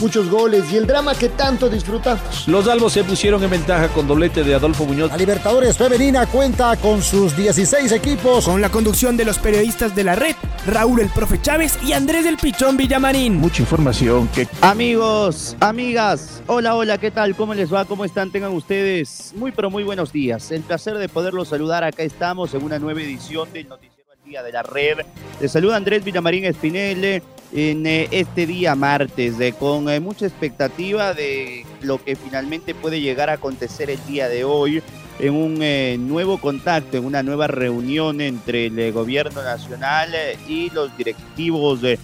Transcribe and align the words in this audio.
muchos 0.00 0.28
goles 0.28 0.64
y 0.72 0.76
el 0.76 0.86
drama 0.86 1.14
que 1.14 1.28
tanto 1.28 1.68
disfrutamos. 1.68 2.46
Los 2.46 2.68
albos 2.68 2.92
se 2.92 3.04
pusieron 3.04 3.42
en 3.42 3.50
ventaja 3.50 3.88
con 3.88 4.06
doblete 4.06 4.44
de 4.44 4.54
Adolfo 4.54 4.84
Muñoz. 4.84 5.10
La 5.10 5.16
Libertadores 5.16 5.76
Femenina 5.76 6.26
cuenta 6.26 6.76
con 6.76 7.02
sus 7.02 7.36
16 7.36 7.92
equipos. 7.92 8.44
Con 8.44 8.60
la 8.60 8.70
conducción 8.70 9.16
de 9.16 9.24
los 9.24 9.38
periodistas 9.38 9.94
de 9.94 10.04
la 10.04 10.14
red, 10.14 10.34
Raúl 10.66 11.00
el 11.00 11.08
Profe 11.08 11.40
Chávez 11.40 11.78
y 11.84 11.92
Andrés 11.92 12.24
del 12.24 12.36
Pichón 12.36 12.76
Villamarín. 12.76 13.36
Mucha 13.36 13.62
información 13.62 14.28
que... 14.28 14.48
Amigos, 14.60 15.56
amigas, 15.60 16.42
hola, 16.46 16.74
hola, 16.74 16.98
¿qué 16.98 17.10
tal? 17.10 17.34
¿Cómo 17.34 17.54
les 17.54 17.72
va? 17.72 17.84
¿Cómo 17.84 18.04
están? 18.04 18.30
Tengan 18.30 18.52
ustedes 18.52 19.32
muy, 19.36 19.52
pero 19.52 19.70
muy 19.70 19.84
buenos 19.84 20.12
días. 20.12 20.50
El 20.50 20.62
placer 20.62 20.98
de 20.98 21.08
poderlos 21.08 21.48
saludar. 21.48 21.84
Acá 21.84 22.02
estamos 22.02 22.54
en 22.54 22.62
una 22.62 22.78
nueva 22.78 23.00
edición 23.00 23.52
del 23.52 23.68
Noticiero 23.68 24.12
al 24.12 24.22
Día 24.24 24.42
de 24.42 24.52
la 24.52 24.62
Red. 24.62 24.98
Les 25.40 25.52
saluda 25.52 25.76
Andrés 25.76 26.04
Villamarín 26.04 26.44
Espinel 26.44 27.22
en 27.52 27.86
eh, 27.86 28.08
este 28.10 28.46
día 28.46 28.74
martes, 28.74 29.34
con 29.58 29.88
eh, 29.88 30.00
mucha 30.00 30.26
expectativa 30.26 31.14
de 31.14 31.64
lo 31.80 32.02
que 32.02 32.16
finalmente 32.16 32.74
puede 32.74 33.00
llegar 33.00 33.30
a 33.30 33.34
acontecer 33.34 33.90
el 33.90 34.04
día 34.06 34.28
de 34.28 34.44
hoy 34.44 34.82
en 35.18 35.34
un 35.34 35.62
eh, 35.62 35.96
nuevo 35.98 36.38
contacto, 36.38 36.96
en 36.96 37.04
una 37.04 37.22
nueva 37.22 37.46
reunión 37.46 38.20
entre 38.20 38.66
el 38.66 38.92
gobierno 38.92 39.42
nacional 39.42 40.10
y 40.48 40.70
los 40.70 40.96
directivos 40.96 41.80
de, 41.80 41.98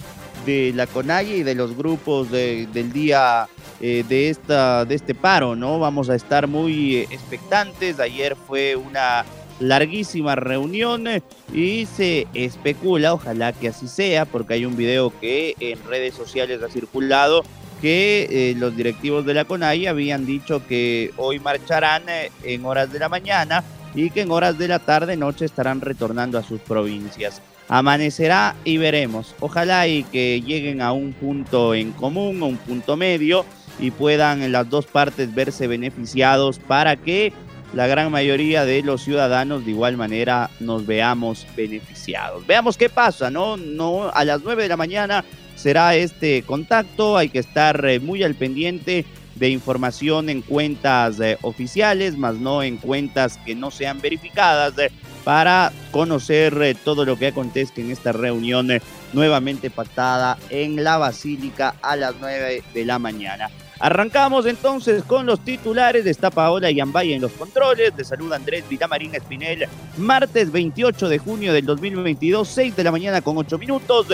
la 0.75 0.87
CONAGI 0.87 1.35
y 1.35 1.43
de 1.43 1.55
los 1.55 1.77
grupos 1.77 2.31
del 2.31 2.93
día 2.93 3.49
de, 3.81 4.29
esta, 4.29 4.85
de 4.85 4.95
este 4.97 5.15
paro, 5.15 5.55
¿no? 5.55 5.79
Vamos 5.79 6.11
a 6.11 6.17
estar 6.17 6.49
muy 6.49 6.97
expectantes. 6.97 8.01
Ayer 8.01 8.35
fue 8.35 8.75
una 8.75 9.25
larguísima 9.63 10.35
reunión 10.35 11.07
y 11.53 11.87
se 11.87 12.27
especula, 12.35 13.15
ojalá 13.15 13.53
que 13.53 13.69
así 13.69 13.89
sea, 13.89 14.25
porque 14.25 14.55
hay 14.55 14.67
un 14.67 14.77
video 14.77 15.13
que 15.21 15.55
en 15.61 15.83
redes 15.85 16.15
sociales 16.15 16.63
ha 16.63 16.69
circulado 16.69 17.43
que 17.81 18.29
eh, 18.31 18.55
los 18.57 18.77
directivos 18.77 19.27
de 19.27 19.35
la 19.35 19.45
CONAI 19.45 19.87
habían 19.87 20.25
dicho 20.25 20.65
que 20.67 21.11
hoy 21.17 21.41
marcharán 21.41 22.03
eh, 22.09 22.31
en 22.45 22.65
horas 22.65 22.93
de 22.93 23.01
la 23.01 23.09
mañana 23.09 23.65
y 23.95 24.11
que 24.11 24.23
en 24.23 24.31
horas 24.31 24.57
de 24.57 24.69
la 24.69 24.79
tarde 24.79 25.17
noche 25.17 25.45
estarán 25.45 25.81
retornando 25.81 26.39
a 26.39 26.43
sus 26.43 26.61
provincias. 26.61 27.43
Amanecerá 27.69 28.55
y 28.65 28.77
veremos. 28.77 29.35
Ojalá 29.41 29.89
y 29.89 30.05
que 30.05 30.41
lleguen 30.43 30.81
a 30.81 30.93
un 30.93 31.13
punto 31.13 31.75
en 31.75 31.93
común, 31.93 32.43
a 32.43 32.47
un 32.47 32.57
punto 32.57 32.97
medio 32.97 33.45
y 33.79 33.91
puedan 33.91 34.53
las 34.53 34.69
dos 34.69 34.87
partes 34.87 35.35
verse 35.35 35.67
beneficiados 35.67 36.59
para 36.59 36.97
que 36.97 37.33
la 37.73 37.87
gran 37.87 38.11
mayoría 38.11 38.65
de 38.65 38.83
los 38.83 39.03
ciudadanos 39.03 39.65
de 39.65 39.71
igual 39.71 39.97
manera 39.97 40.51
nos 40.61 40.87
veamos 40.87 41.47
beneficiados. 41.57 42.47
Veamos 42.47 42.77
qué 42.77 42.89
pasa, 42.89 43.31
¿no? 43.31 43.57
No 43.57 44.11
a 44.13 44.25
las 44.25 44.43
9 44.43 44.65
de 44.65 44.69
la 44.69 44.77
mañana 44.77 45.25
será 45.57 45.95
este 45.95 46.43
contacto, 46.43 47.17
hay 47.17 47.29
que 47.29 47.39
estar 47.39 47.85
eh, 47.85 48.01
muy 48.01 48.23
al 48.23 48.35
pendiente 48.35 49.07
de 49.37 49.49
información 49.49 50.29
en 50.29 50.43
cuentas 50.43 51.19
eh, 51.21 51.39
oficiales, 51.43 52.17
más 52.17 52.35
no 52.37 52.63
en 52.63 52.77
cuentas 52.77 53.39
que 53.45 53.55
no 53.55 53.71
sean 53.71 54.01
verificadas, 54.01 54.77
eh, 54.79 54.91
para 55.25 55.73
conocer 55.93 56.77
todo 56.85 57.05
lo 57.05 57.17
que 57.17 57.29
acontezca 57.29 57.81
en 57.81 57.93
esta 57.93 58.11
reunión 58.11 58.69
nuevamente 59.13 59.71
pactada 59.71 60.37
en 60.51 60.83
la 60.83 60.99
Basílica 60.99 61.77
a 61.81 61.95
las 61.95 62.17
9 62.21 62.65
de 62.75 62.85
la 62.85 62.99
mañana. 62.99 63.49
Arrancamos 63.83 64.47
entonces 64.47 65.03
con 65.03 65.27
los 65.27 65.41
titulares. 65.41 66.07
Está 66.07 66.31
Paola 66.31 66.71
Yambay 66.71 67.15
en 67.15 67.21
los 67.21 67.33
controles. 67.33 67.97
De 67.97 68.05
salud 68.05 68.33
Andrés 68.33 68.63
Vitamarín 68.69 69.13
Espinel. 69.13 69.67
Martes 69.97 70.53
28 70.53 71.09
de 71.09 71.19
junio 71.19 71.53
del 71.53 71.67
2022, 71.67 72.47
6 72.47 72.77
de 72.77 72.85
la 72.85 72.93
mañana 72.93 73.23
con 73.23 73.37
8 73.37 73.59
minutos. 73.59 74.07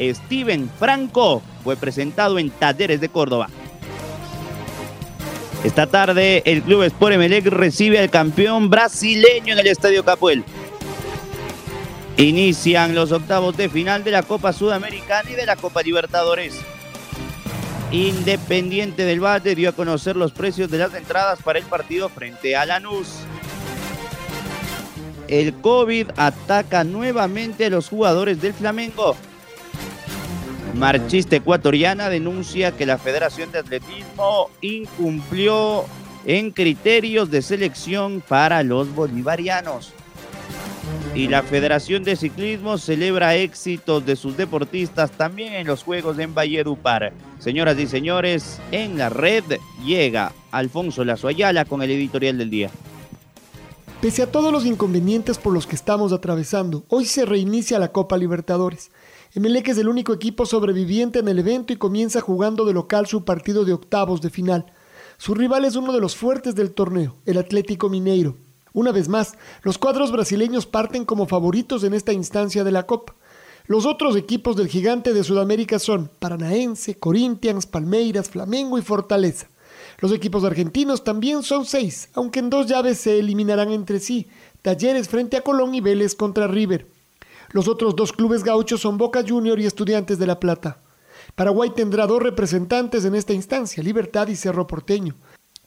Steven 0.00 0.68
Franco 0.76 1.40
fue 1.62 1.76
presentado 1.76 2.36
en 2.40 2.50
Talleres 2.50 3.00
de 3.00 3.10
Córdoba. 3.10 3.46
Esta 5.62 5.86
tarde 5.86 6.42
el 6.44 6.60
Club 6.62 6.82
Sport 6.82 7.14
Emelec 7.14 7.46
recibe 7.46 8.00
al 8.00 8.10
campeón 8.10 8.70
brasileño 8.70 9.52
en 9.52 9.60
el 9.60 9.68
Estadio 9.68 10.04
Capuel. 10.04 10.42
Inician 12.16 12.96
los 12.96 13.12
octavos 13.12 13.56
de 13.56 13.68
final 13.68 14.02
de 14.02 14.10
la 14.10 14.24
Copa 14.24 14.52
Sudamericana 14.52 15.30
y 15.30 15.34
de 15.34 15.46
la 15.46 15.54
Copa 15.54 15.82
Libertadores. 15.82 16.60
Independiente 17.92 19.04
del 19.04 19.22
Valle 19.22 19.54
dio 19.54 19.68
a 19.68 19.72
conocer 19.72 20.16
los 20.16 20.32
precios 20.32 20.70
de 20.70 20.78
las 20.78 20.94
entradas 20.94 21.42
para 21.42 21.58
el 21.58 21.64
partido 21.66 22.08
frente 22.08 22.56
a 22.56 22.64
Lanús. 22.64 23.08
El 25.28 25.52
COVID 25.54 26.08
ataca 26.16 26.84
nuevamente 26.84 27.66
a 27.66 27.70
los 27.70 27.90
jugadores 27.90 28.40
del 28.40 28.54
Flamengo. 28.54 29.14
Marchista 30.74 31.36
ecuatoriana 31.36 32.08
denuncia 32.08 32.72
que 32.72 32.86
la 32.86 32.96
Federación 32.96 33.52
de 33.52 33.58
Atletismo 33.58 34.48
incumplió 34.62 35.84
en 36.24 36.50
criterios 36.50 37.30
de 37.30 37.42
selección 37.42 38.22
para 38.26 38.62
los 38.62 38.94
bolivarianos. 38.94 39.92
Y 41.14 41.28
la 41.28 41.42
Federación 41.42 42.04
de 42.04 42.16
Ciclismo 42.16 42.78
celebra 42.78 43.36
éxitos 43.36 44.06
de 44.06 44.16
sus 44.16 44.34
deportistas 44.34 45.10
también 45.10 45.52
en 45.52 45.66
los 45.66 45.82
Juegos 45.82 46.18
en 46.18 46.34
Valledupar. 46.34 47.12
Señoras 47.38 47.78
y 47.78 47.86
señores, 47.86 48.58
en 48.70 48.96
la 48.96 49.10
red 49.10 49.44
llega 49.84 50.32
Alfonso 50.50 51.04
Lazo 51.04 51.28
Ayala 51.28 51.66
con 51.66 51.82
el 51.82 51.90
editorial 51.90 52.38
del 52.38 52.48
día. 52.48 52.70
Pese 54.00 54.22
a 54.22 54.32
todos 54.32 54.50
los 54.50 54.64
inconvenientes 54.64 55.36
por 55.36 55.52
los 55.52 55.66
que 55.66 55.76
estamos 55.76 56.14
atravesando, 56.14 56.82
hoy 56.88 57.04
se 57.04 57.26
reinicia 57.26 57.78
la 57.78 57.92
Copa 57.92 58.16
Libertadores. 58.16 58.90
Emelec 59.34 59.68
es 59.68 59.78
el 59.78 59.88
único 59.88 60.14
equipo 60.14 60.46
sobreviviente 60.46 61.18
en 61.18 61.28
el 61.28 61.38
evento 61.38 61.74
y 61.74 61.76
comienza 61.76 62.22
jugando 62.22 62.64
de 62.64 62.72
local 62.72 63.06
su 63.06 63.26
partido 63.26 63.66
de 63.66 63.74
octavos 63.74 64.22
de 64.22 64.30
final. 64.30 64.72
Su 65.18 65.34
rival 65.34 65.66
es 65.66 65.76
uno 65.76 65.92
de 65.92 66.00
los 66.00 66.16
fuertes 66.16 66.54
del 66.54 66.72
torneo, 66.72 67.16
el 67.26 67.36
Atlético 67.36 67.90
Mineiro. 67.90 68.34
Una 68.72 68.92
vez 68.92 69.08
más, 69.08 69.34
los 69.62 69.78
cuadros 69.78 70.12
brasileños 70.12 70.66
parten 70.66 71.04
como 71.04 71.26
favoritos 71.26 71.84
en 71.84 71.94
esta 71.94 72.12
instancia 72.12 72.64
de 72.64 72.72
la 72.72 72.86
Copa. 72.86 73.14
Los 73.66 73.86
otros 73.86 74.16
equipos 74.16 74.56
del 74.56 74.68
gigante 74.68 75.12
de 75.12 75.22
Sudamérica 75.22 75.78
son 75.78 76.10
Paranaense, 76.18 76.98
Corinthians, 76.98 77.66
Palmeiras, 77.66 78.30
Flamengo 78.30 78.78
y 78.78 78.82
Fortaleza. 78.82 79.48
Los 79.98 80.12
equipos 80.12 80.42
argentinos 80.44 81.04
también 81.04 81.42
son 81.42 81.64
seis, 81.64 82.08
aunque 82.14 82.40
en 82.40 82.50
dos 82.50 82.66
llaves 82.66 82.98
se 82.98 83.18
eliminarán 83.18 83.70
entre 83.70 84.00
sí, 84.00 84.26
Talleres 84.62 85.08
frente 85.08 85.36
a 85.36 85.42
Colón 85.42 85.74
y 85.74 85.80
Vélez 85.80 86.14
contra 86.14 86.46
River. 86.46 86.86
Los 87.50 87.68
otros 87.68 87.94
dos 87.94 88.12
clubes 88.12 88.42
gauchos 88.42 88.80
son 88.80 88.96
Boca 88.96 89.22
Junior 89.26 89.58
y 89.60 89.66
Estudiantes 89.66 90.18
de 90.18 90.26
La 90.26 90.40
Plata. 90.40 90.78
Paraguay 91.34 91.70
tendrá 91.74 92.06
dos 92.06 92.22
representantes 92.22 93.04
en 93.04 93.14
esta 93.14 93.32
instancia, 93.32 93.82
Libertad 93.82 94.28
y 94.28 94.36
Cerro 94.36 94.66
Porteño. 94.66 95.14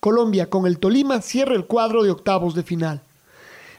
Colombia 0.06 0.52
con 0.52 0.68
el 0.68 0.78
Tolima 0.78 1.20
cierra 1.20 1.56
el 1.56 1.66
cuadro 1.66 2.04
de 2.04 2.12
octavos 2.12 2.54
de 2.54 2.62
final. 2.62 3.02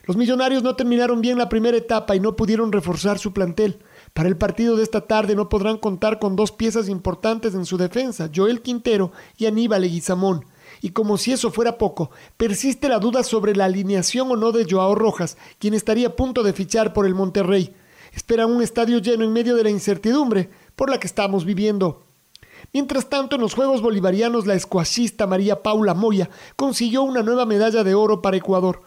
Los 0.07 0.17
millonarios 0.17 0.65
no 0.65 0.75
terminaron 0.75 1.21
bien 1.21 1.39
la 1.39 1.49
primera 1.49 1.77
etapa 1.77 2.17
y 2.17 2.21
no 2.21 2.35
pudieron 2.35 2.73
reforzar 2.73 3.21
su 3.21 3.33
plantel. 3.33 3.79
Para 4.13 4.29
el 4.29 4.37
partido 4.37 4.77
de 4.77 4.83
esta 4.83 5.03
tarde 5.03 5.37
no 5.37 5.49
podrán 5.49 5.79
contar 5.79 6.19
con 6.19 6.35
dos 6.35 6.51
piezas 6.51 6.89
importantes 6.89 7.55
en 7.55 7.65
su 7.65 7.77
defensa, 7.77 8.29
Joel 8.35 8.61
Quintero 8.61 9.13
y 9.39 9.47
Aníbal 9.47 9.85
Eguizamón. 9.85 10.45
Y 10.83 10.91
como 10.91 11.17
si 11.17 11.31
eso 11.31 11.53
fuera 11.53 11.79
poco, 11.79 12.11
persiste 12.37 12.89
la 12.89 12.99
duda 12.99 13.23
sobre 13.23 13.55
la 13.55 13.67
alineación 13.67 14.29
o 14.33 14.35
no 14.35 14.51
de 14.51 14.67
Joao 14.69 14.97
Rojas, 14.97 15.39
quien 15.61 15.75
estaría 15.75 16.09
a 16.09 16.17
punto 16.17 16.43
de 16.43 16.53
fichar 16.53 16.93
por 16.93 17.07
el 17.07 17.15
Monterrey. 17.15 17.73
Esperan 18.13 18.51
un 18.51 18.63
estadio 18.63 18.99
lleno 18.99 19.23
en 19.23 19.33
medio 19.33 19.55
de 19.55 19.63
la 19.63 19.71
incertidumbre 19.71 20.51
por 20.75 20.91
la 20.91 20.99
que 20.99 21.07
estamos 21.07 21.45
viviendo. 21.45 22.06
Mientras 22.73 23.09
tanto, 23.09 23.37
en 23.37 23.43
los 23.43 23.55
Juegos 23.55 23.81
Bolivarianos, 23.81 24.47
la 24.47 24.55
escuachista 24.55 25.27
María 25.27 25.63
Paula 25.63 25.95
Moya 25.95 26.29
consiguió 26.57 27.03
una 27.03 27.23
nueva 27.23 27.47
medalla 27.47 27.85
de 27.85 27.95
oro 27.95 28.21
para 28.21 28.37
Ecuador. 28.37 28.83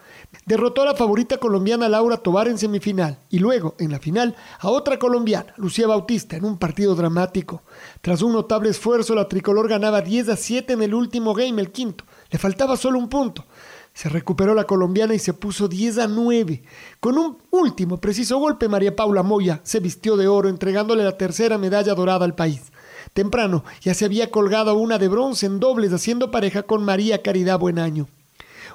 Derrotó 0.45 0.83
a 0.83 0.85
la 0.85 0.95
favorita 0.95 1.37
colombiana 1.37 1.89
Laura 1.89 2.17
Tobar 2.17 2.47
en 2.47 2.57
semifinal 2.57 3.19
y 3.29 3.39
luego, 3.39 3.75
en 3.79 3.91
la 3.91 3.99
final, 3.99 4.35
a 4.59 4.69
otra 4.69 4.99
colombiana, 4.99 5.53
Lucía 5.57 5.87
Bautista, 5.87 6.35
en 6.35 6.45
un 6.45 6.57
partido 6.57 6.93
dramático. 6.93 7.63
Tras 8.01 8.21
un 8.21 8.33
notable 8.33 8.69
esfuerzo, 8.69 9.15
la 9.15 9.27
tricolor 9.27 9.67
ganaba 9.67 10.01
10 10.01 10.29
a 10.29 10.35
7 10.35 10.73
en 10.73 10.83
el 10.83 10.93
último 10.93 11.33
game, 11.33 11.61
el 11.61 11.71
quinto. 11.71 12.03
Le 12.29 12.37
faltaba 12.37 12.77
solo 12.77 12.99
un 12.99 13.09
punto. 13.09 13.45
Se 13.93 14.07
recuperó 14.07 14.53
la 14.53 14.65
colombiana 14.65 15.13
y 15.13 15.19
se 15.19 15.33
puso 15.33 15.67
10 15.67 15.97
a 15.97 16.07
9. 16.07 16.63
Con 16.99 17.17
un 17.17 17.37
último 17.49 17.99
preciso 17.99 18.37
golpe, 18.37 18.69
María 18.69 18.95
Paula 18.95 19.23
Moya 19.23 19.61
se 19.63 19.79
vistió 19.79 20.15
de 20.15 20.27
oro, 20.27 20.47
entregándole 20.47 21.03
la 21.03 21.17
tercera 21.17 21.57
medalla 21.57 21.95
dorada 21.95 22.23
al 22.23 22.35
país. 22.35 22.71
Temprano 23.13 23.63
ya 23.81 23.93
se 23.93 24.05
había 24.05 24.31
colgado 24.31 24.75
una 24.75 24.97
de 24.97 25.07
bronce 25.07 25.45
en 25.45 25.59
dobles 25.59 25.93
haciendo 25.93 26.31
pareja 26.31 26.63
con 26.63 26.83
María 26.83 27.21
Caridad 27.21 27.59
Buenaño. 27.59 28.07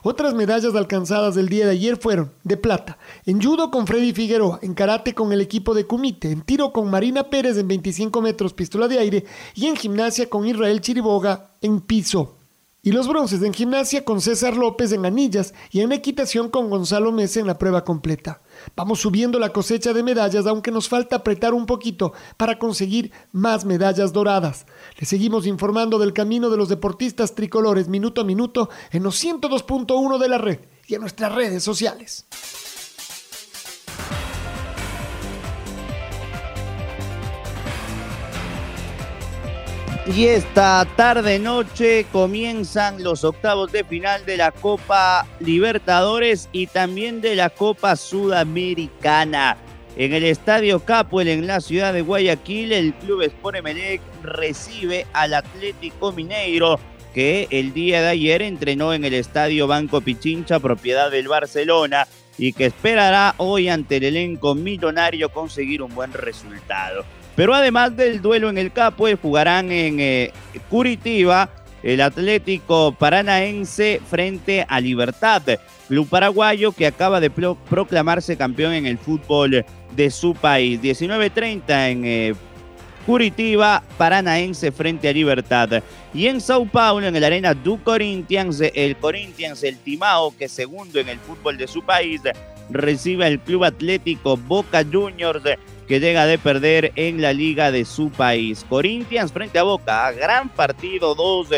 Otras 0.07 0.35
medallas 0.35 0.75
alcanzadas 0.75 1.37
el 1.39 1.49
día 1.49 1.65
de 1.65 1.73
ayer 1.73 1.97
fueron 1.97 2.31
de 2.43 2.59
plata 2.59 2.99
en 3.25 3.41
judo 3.41 3.71
con 3.71 3.87
Freddy 3.87 4.13
Figueroa, 4.13 4.59
en 4.61 4.75
karate 4.75 5.15
con 5.15 5.33
el 5.33 5.41
equipo 5.41 5.73
de 5.73 5.87
Kumite, 5.87 6.31
en 6.31 6.43
tiro 6.43 6.75
con 6.75 6.91
Marina 6.91 7.31
Pérez 7.31 7.57
en 7.57 7.69
25 7.69 8.21
metros 8.21 8.53
pistola 8.53 8.87
de 8.87 8.99
aire 8.99 9.25
y 9.55 9.65
en 9.65 9.77
gimnasia 9.77 10.29
con 10.29 10.47
Israel 10.47 10.83
Chiriboga 10.83 11.53
en 11.63 11.81
piso. 11.81 12.37
Y 12.83 12.93
los 12.93 13.09
bronces 13.09 13.43
en 13.43 13.55
gimnasia 13.55 14.05
con 14.05 14.21
César 14.21 14.59
López 14.59 14.93
en 14.93 15.07
anillas 15.07 15.55
y 15.71 15.81
en 15.81 15.91
equitación 15.91 16.51
con 16.51 16.69
Gonzalo 16.69 17.11
Mesa 17.11 17.41
en 17.41 17.47
la 17.47 17.57
prueba 17.57 17.83
completa. 17.83 18.43
Vamos 18.76 19.00
subiendo 19.00 19.38
la 19.38 19.52
cosecha 19.52 19.93
de 19.93 20.02
medallas, 20.02 20.46
aunque 20.46 20.70
nos 20.70 20.88
falta 20.88 21.16
apretar 21.16 21.55
un 21.55 21.66
poquito 21.66 22.12
para 22.37 22.58
conseguir 22.58 23.12
más 23.32 23.64
medallas 23.64 24.12
doradas. 24.12 24.66
Le 24.99 25.06
seguimos 25.06 25.46
informando 25.46 25.99
del 25.99 26.12
camino 26.12 26.50
de 26.50 26.56
los 26.56 26.69
deportistas 26.69 27.34
tricolores 27.34 27.88
minuto 27.88 28.20
a 28.20 28.25
minuto 28.25 28.70
en 28.90 29.02
los 29.02 29.22
102.1 29.22 30.19
de 30.19 30.28
la 30.28 30.38
red 30.38 30.61
y 30.87 30.94
en 30.94 31.00
nuestras 31.00 31.34
redes 31.34 31.62
sociales. 31.62 32.26
Y 40.06 40.27
esta 40.27 40.87
tarde 40.97 41.39
noche 41.39 42.05
comienzan 42.12 43.03
los 43.03 43.25
octavos 43.25 43.73
de 43.73 43.85
final 43.85 44.27
de 44.27 44.37
la 44.37 44.51
Copa 44.51 45.27
Libertadores 45.41 46.51
y 46.53 46.67
también 46.67 47.23
de 47.23 47.35
la 47.35 47.49
Copa 47.49 47.97
Sudamericana. 47.97 49.56
En 49.97 50.12
el 50.12 50.25
Estadio 50.25 50.81
Capuel 50.81 51.29
en 51.29 51.47
la 51.47 51.62
ciudad 51.62 51.95
de 51.95 52.03
Guayaquil, 52.03 52.73
el 52.73 52.93
Club 52.95 53.23
Sport 53.23 53.56
Emelec 53.56 54.03
recibe 54.23 55.06
al 55.15 55.33
Atlético 55.33 56.12
Mineiro 56.12 56.79
que 57.15 57.49
el 57.50 57.73
día 57.73 58.03
de 58.03 58.09
ayer 58.09 58.43
entrenó 58.43 58.93
en 58.93 59.07
el 59.07 59.15
Estadio 59.15 59.67
Banco 59.67 60.03
Pichincha, 60.03 60.61
propiedad 60.61 61.11
del 61.11 61.29
Barcelona, 61.29 62.07
y 62.37 62.53
que 62.53 62.67
esperará 62.67 63.35
hoy 63.39 63.71
ante 63.71 63.97
el 63.97 64.05
elenco 64.05 64.55
millonario 64.55 65.31
conseguir 65.31 65.81
un 65.81 65.95
buen 65.95 66.12
resultado. 66.12 67.05
Pero 67.37 67.55
además 67.55 67.97
del 67.97 68.23
duelo 68.23 68.49
en 68.49 68.59
el 68.59 68.73
Capo, 68.73 69.07
jugarán 69.21 69.73
en 69.73 69.99
eh, 69.99 70.33
Curitiba 70.69 71.51
el 71.83 72.01
Atlético 72.01 72.93
Paranaense 72.93 74.01
frente 74.09 74.65
a 74.67 74.81
Libertad, 74.81 75.43
club 75.87 76.09
paraguayo 76.09 76.73
que 76.73 76.87
acaba 76.87 77.21
de 77.21 77.29
proclamarse 77.29 78.39
campeón 78.39 78.73
en 78.73 78.87
el 78.87 78.97
fútbol 78.97 79.65
de 79.95 80.11
su 80.11 80.35
país. 80.35 80.81
19.30 80.81 81.91
en 81.91 82.05
eh, 82.07 82.35
Curitiba, 83.05 83.83
Paranaense 83.99 84.73
frente 84.73 85.09
a 85.09 85.13
Libertad. 85.13 85.83
Y 86.15 86.27
en 86.27 86.41
Sao 86.41 86.65
Paulo, 86.67 87.07
en 87.07 87.17
el 87.17 87.25
Arena 87.25 87.53
du 87.53 87.83
Corinthians, 87.83 88.63
el 88.75 88.97
Corinthians, 88.97 89.63
el 89.63 89.77
Timao, 89.79 90.35
que 90.35 90.49
segundo 90.49 90.99
en 90.99 91.11
el 91.11 91.19
fútbol 91.19 91.59
de 91.59 91.67
su 91.67 91.83
país, 91.83 92.23
recibe 92.75 93.25
al 93.25 93.41
Club 93.41 93.65
Atlético 93.65 94.37
Boca 94.37 94.85
Juniors 94.85 95.43
que 95.88 96.00
llega 96.00 96.26
de 96.26 96.38
perder 96.38 96.93
en 96.97 97.23
la 97.23 97.32
liga 97.32 97.71
de 97.71 97.85
su 97.85 98.11
país. 98.11 98.65
Corinthians 98.69 99.32
frente 99.32 99.59
a 99.59 99.62
Boca, 99.62 100.11
gran 100.12 100.49
partido, 100.49 101.15
dos 101.15 101.49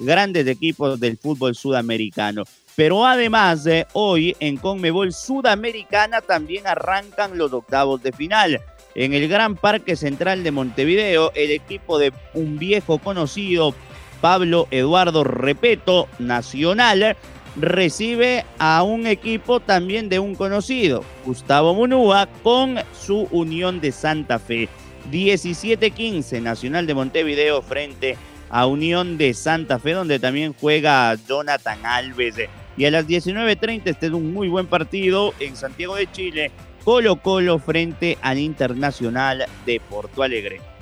grandes 0.00 0.46
equipos 0.46 0.98
del 1.00 1.16
fútbol 1.16 1.54
sudamericano. 1.54 2.44
Pero 2.76 3.06
además, 3.06 3.66
hoy 3.92 4.36
en 4.40 4.56
Conmebol 4.56 5.12
Sudamericana 5.12 6.20
también 6.20 6.66
arrancan 6.66 7.38
los 7.38 7.52
octavos 7.52 8.02
de 8.02 8.12
final. 8.12 8.60
En 8.96 9.12
el 9.14 9.28
Gran 9.28 9.54
Parque 9.56 9.96
Central 9.96 10.42
de 10.42 10.50
Montevideo, 10.50 11.30
el 11.34 11.52
equipo 11.52 11.98
de 11.98 12.12
un 12.32 12.58
viejo 12.58 12.98
conocido, 12.98 13.74
Pablo 14.20 14.66
Eduardo 14.70 15.22
Repeto, 15.22 16.08
Nacional, 16.18 17.16
recibe 17.56 18.44
a 18.58 18.82
un 18.82 19.06
equipo 19.06 19.60
también 19.60 20.08
de 20.08 20.18
un 20.18 20.34
conocido, 20.34 21.04
Gustavo 21.24 21.74
Munúa, 21.74 22.28
con 22.42 22.78
su 22.92 23.28
Unión 23.30 23.80
de 23.80 23.92
Santa 23.92 24.38
Fe. 24.38 24.68
17-15 25.10 26.40
Nacional 26.40 26.86
de 26.86 26.94
Montevideo 26.94 27.62
frente 27.62 28.16
a 28.50 28.66
Unión 28.66 29.18
de 29.18 29.34
Santa 29.34 29.78
Fe, 29.78 29.92
donde 29.92 30.18
también 30.18 30.54
juega 30.58 31.14
Jonathan 31.28 31.84
Alves. 31.84 32.36
Y 32.76 32.86
a 32.86 32.90
las 32.90 33.06
19.30 33.06 33.82
este 33.84 34.06
es 34.06 34.12
un 34.12 34.32
muy 34.32 34.48
buen 34.48 34.66
partido 34.66 35.34
en 35.40 35.56
Santiago 35.56 35.96
de 35.96 36.10
Chile, 36.10 36.50
Colo 36.84 37.16
Colo 37.16 37.58
frente 37.58 38.18
al 38.22 38.38
Internacional 38.38 39.46
de 39.64 39.80
Porto 39.80 40.22
Alegre. 40.22 40.73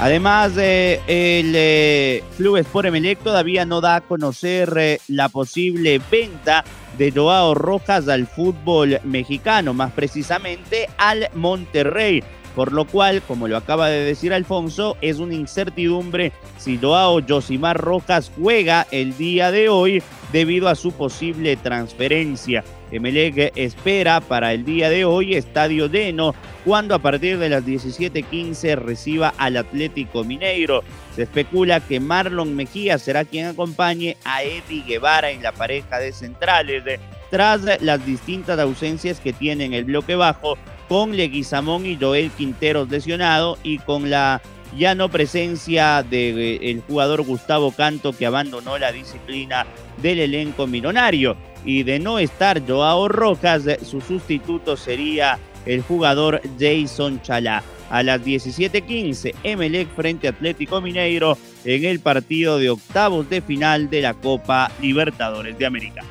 Además, 0.00 0.56
el 0.56 1.52
eh, 1.54 2.24
Club 2.38 2.56
Sport 2.56 2.86
Emelec 2.86 3.18
todavía 3.18 3.66
no 3.66 3.82
da 3.82 3.96
a 3.96 4.00
conocer 4.00 4.72
eh, 4.78 4.98
la 5.08 5.28
posible 5.28 6.00
venta 6.10 6.64
de 6.96 7.12
Joao 7.12 7.52
Rojas 7.54 8.08
al 8.08 8.26
fútbol 8.26 8.98
mexicano, 9.04 9.74
más 9.74 9.92
precisamente 9.92 10.88
al 10.96 11.28
Monterrey. 11.34 12.24
Por 12.56 12.72
lo 12.72 12.86
cual, 12.86 13.20
como 13.28 13.46
lo 13.46 13.58
acaba 13.58 13.88
de 13.88 14.02
decir 14.02 14.32
Alfonso, 14.32 14.96
es 15.02 15.18
una 15.18 15.34
incertidumbre 15.34 16.32
si 16.56 16.78
Joao 16.78 17.20
Josimar 17.26 17.76
Rojas 17.76 18.32
juega 18.34 18.86
el 18.90 19.14
día 19.18 19.50
de 19.50 19.68
hoy 19.68 20.02
debido 20.32 20.68
a 20.68 20.76
su 20.76 20.92
posible 20.92 21.56
transferencia. 21.56 22.64
Emelec 22.90 23.52
espera 23.56 24.20
para 24.20 24.52
el 24.52 24.64
día 24.64 24.90
de 24.90 25.04
hoy 25.04 25.34
Estadio 25.34 25.88
Deno, 25.88 26.34
cuando 26.64 26.94
a 26.94 26.98
partir 26.98 27.38
de 27.38 27.48
las 27.48 27.64
17:15 27.64 28.76
reciba 28.76 29.32
al 29.38 29.56
Atlético 29.56 30.24
Mineiro. 30.24 30.82
Se 31.14 31.22
especula 31.22 31.80
que 31.80 32.00
Marlon 32.00 32.56
Mejía 32.56 32.98
será 32.98 33.24
quien 33.24 33.46
acompañe 33.46 34.16
a 34.24 34.42
Eddie 34.42 34.84
Guevara 34.86 35.30
en 35.30 35.42
la 35.42 35.52
pareja 35.52 35.98
de 35.98 36.12
centrales, 36.12 36.82
tras 37.30 37.62
las 37.80 38.04
distintas 38.04 38.58
ausencias 38.58 39.20
que 39.20 39.32
tiene 39.32 39.64
en 39.64 39.74
el 39.74 39.84
bloque 39.84 40.16
bajo, 40.16 40.58
con 40.88 41.16
Leguizamón 41.16 41.86
y 41.86 41.96
Joel 41.96 42.30
Quinteros 42.32 42.90
lesionado 42.90 43.56
y 43.62 43.78
con 43.78 44.10
la 44.10 44.42
ya 44.76 44.94
no 44.94 45.08
presencia 45.08 46.02
del 46.02 46.82
jugador 46.86 47.22
Gustavo 47.22 47.72
Canto 47.72 48.12
que 48.12 48.26
abandonó 48.26 48.78
la 48.78 48.92
disciplina 48.92 49.66
del 50.00 50.20
elenco 50.20 50.66
millonario 50.66 51.36
y 51.64 51.82
de 51.82 51.98
no 51.98 52.18
estar 52.18 52.66
Joao 52.66 53.08
Rojas, 53.08 53.64
su 53.84 54.00
sustituto 54.00 54.76
sería 54.76 55.38
el 55.66 55.82
jugador 55.82 56.40
Jason 56.58 57.20
Chalá. 57.22 57.62
A 57.90 58.04
las 58.04 58.22
17:15, 58.24 59.34
Emelec 59.42 59.88
frente 59.94 60.28
a 60.28 60.30
Atlético 60.30 60.80
Mineiro 60.80 61.36
en 61.64 61.84
el 61.84 61.98
partido 61.98 62.58
de 62.58 62.70
octavos 62.70 63.28
de 63.28 63.42
final 63.42 63.90
de 63.90 64.02
la 64.02 64.14
Copa 64.14 64.70
Libertadores 64.80 65.58
de 65.58 65.66
América. 65.66 66.04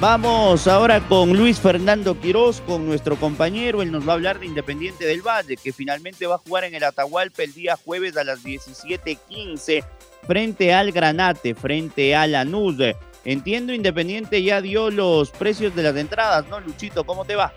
Vamos 0.00 0.66
ahora 0.66 1.00
con 1.00 1.34
Luis 1.34 1.58
Fernando 1.58 2.20
Quiroz, 2.20 2.60
con 2.60 2.84
nuestro 2.84 3.16
compañero. 3.16 3.80
Él 3.80 3.90
nos 3.90 4.06
va 4.06 4.12
a 4.12 4.16
hablar 4.16 4.38
de 4.38 4.44
Independiente 4.44 5.06
del 5.06 5.22
Valle, 5.22 5.56
que 5.56 5.72
finalmente 5.72 6.26
va 6.26 6.34
a 6.34 6.38
jugar 6.38 6.64
en 6.64 6.74
el 6.74 6.84
Atahualpa 6.84 7.42
el 7.42 7.54
día 7.54 7.78
jueves 7.82 8.14
a 8.18 8.24
las 8.24 8.44
17:15 8.44 9.82
frente 10.26 10.72
al 10.72 10.92
Granate, 10.92 11.54
frente 11.54 12.14
a 12.14 12.26
Lanús. 12.26 12.76
Entiendo, 13.24 13.72
Independiente 13.72 14.42
ya 14.42 14.60
dio 14.60 14.90
los 14.90 15.30
precios 15.30 15.74
de 15.74 15.82
las 15.82 15.96
entradas, 15.96 16.46
¿no? 16.48 16.60
Luchito, 16.60 17.04
¿cómo 17.04 17.24
te 17.24 17.36
va? 17.36 17.52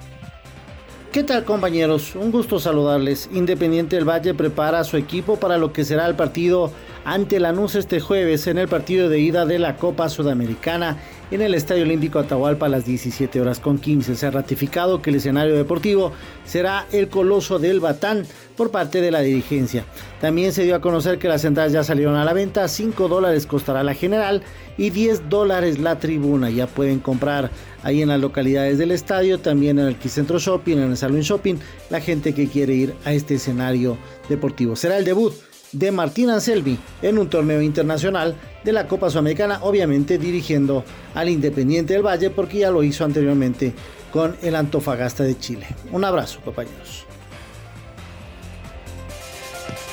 ¿Qué 1.11 1.23
tal 1.23 1.45
compañeros? 1.45 2.15
Un 2.15 2.31
gusto 2.31 2.59
saludarles. 2.59 3.29
Independiente 3.33 3.95
del 3.95 4.07
Valle 4.07 4.33
prepara 4.33 4.79
a 4.79 4.83
su 4.83 4.97
equipo 4.97 5.39
para 5.39 5.57
lo 5.57 5.73
que 5.73 5.83
será 5.83 6.05
el 6.05 6.15
partido 6.15 6.71
ante 7.05 7.39
Lanús 7.39 7.75
este 7.75 7.99
jueves 7.99 8.45
en 8.47 8.57
el 8.57 8.67
partido 8.67 9.09
de 9.09 9.19
ida 9.19 9.45
de 9.45 9.57
la 9.57 9.77
Copa 9.77 10.09
Sudamericana 10.09 10.97
en 11.31 11.41
el 11.41 11.53
Estadio 11.53 11.83
Olímpico 11.83 12.19
Atahualpa 12.19 12.67
a 12.67 12.69
las 12.69 12.85
17 12.85 13.41
horas 13.41 13.59
con 13.59 13.77
15. 13.77 14.15
Se 14.15 14.25
ha 14.25 14.31
ratificado 14.31 15.01
que 15.01 15.09
el 15.09 15.17
escenario 15.17 15.55
deportivo 15.55 16.11
será 16.45 16.85
el 16.91 17.09
Coloso 17.09 17.59
del 17.59 17.79
Batán 17.79 18.25
por 18.55 18.71
parte 18.71 19.01
de 19.01 19.11
la 19.11 19.21
dirigencia. 19.21 19.85
También 20.21 20.53
se 20.53 20.63
dio 20.63 20.75
a 20.75 20.81
conocer 20.81 21.19
que 21.19 21.27
las 21.27 21.43
entradas 21.45 21.73
ya 21.73 21.83
salieron 21.83 22.15
a 22.15 22.25
la 22.25 22.33
venta, 22.33 22.67
5 22.67 23.07
dólares 23.07 23.45
costará 23.45 23.83
la 23.83 23.93
general 23.93 24.41
y 24.77 24.89
10 24.89 25.29
dólares 25.29 25.79
la 25.79 25.99
tribuna. 25.99 26.49
Ya 26.49 26.67
pueden 26.67 26.99
comprar 26.99 27.51
ahí 27.83 28.01
en 28.01 28.09
las 28.09 28.19
localidades 28.19 28.77
del 28.77 28.91
estadio, 28.91 29.39
también 29.39 29.79
en 29.79 29.87
el 29.87 29.95
Quicentro 29.95 30.39
Shopping, 30.39 30.77
en 30.77 30.91
el 30.91 30.97
Salón 30.97 31.21
Shopping, 31.21 31.55
la 31.89 31.99
gente 31.99 32.33
que 32.33 32.47
quiere 32.47 32.73
ir 32.73 32.95
a 33.05 33.13
este 33.13 33.35
escenario 33.35 33.97
deportivo. 34.29 34.75
Será 34.75 34.97
el 34.97 35.05
debut 35.05 35.33
de 35.71 35.91
Martín 35.91 36.29
Anselmi 36.29 36.77
en 37.01 37.17
un 37.17 37.29
torneo 37.29 37.61
internacional 37.61 38.35
de 38.63 38.73
la 38.73 38.87
Copa 38.87 39.09
Sudamericana, 39.09 39.59
obviamente 39.63 40.17
dirigiendo 40.17 40.83
al 41.13 41.29
Independiente 41.29 41.93
del 41.93 42.05
Valle 42.05 42.29
porque 42.29 42.59
ya 42.59 42.71
lo 42.71 42.83
hizo 42.83 43.05
anteriormente 43.05 43.73
con 44.11 44.35
el 44.41 44.55
Antofagasta 44.55 45.23
de 45.23 45.37
Chile. 45.37 45.67
Un 45.91 46.03
abrazo, 46.03 46.39
compañeros. 46.43 47.05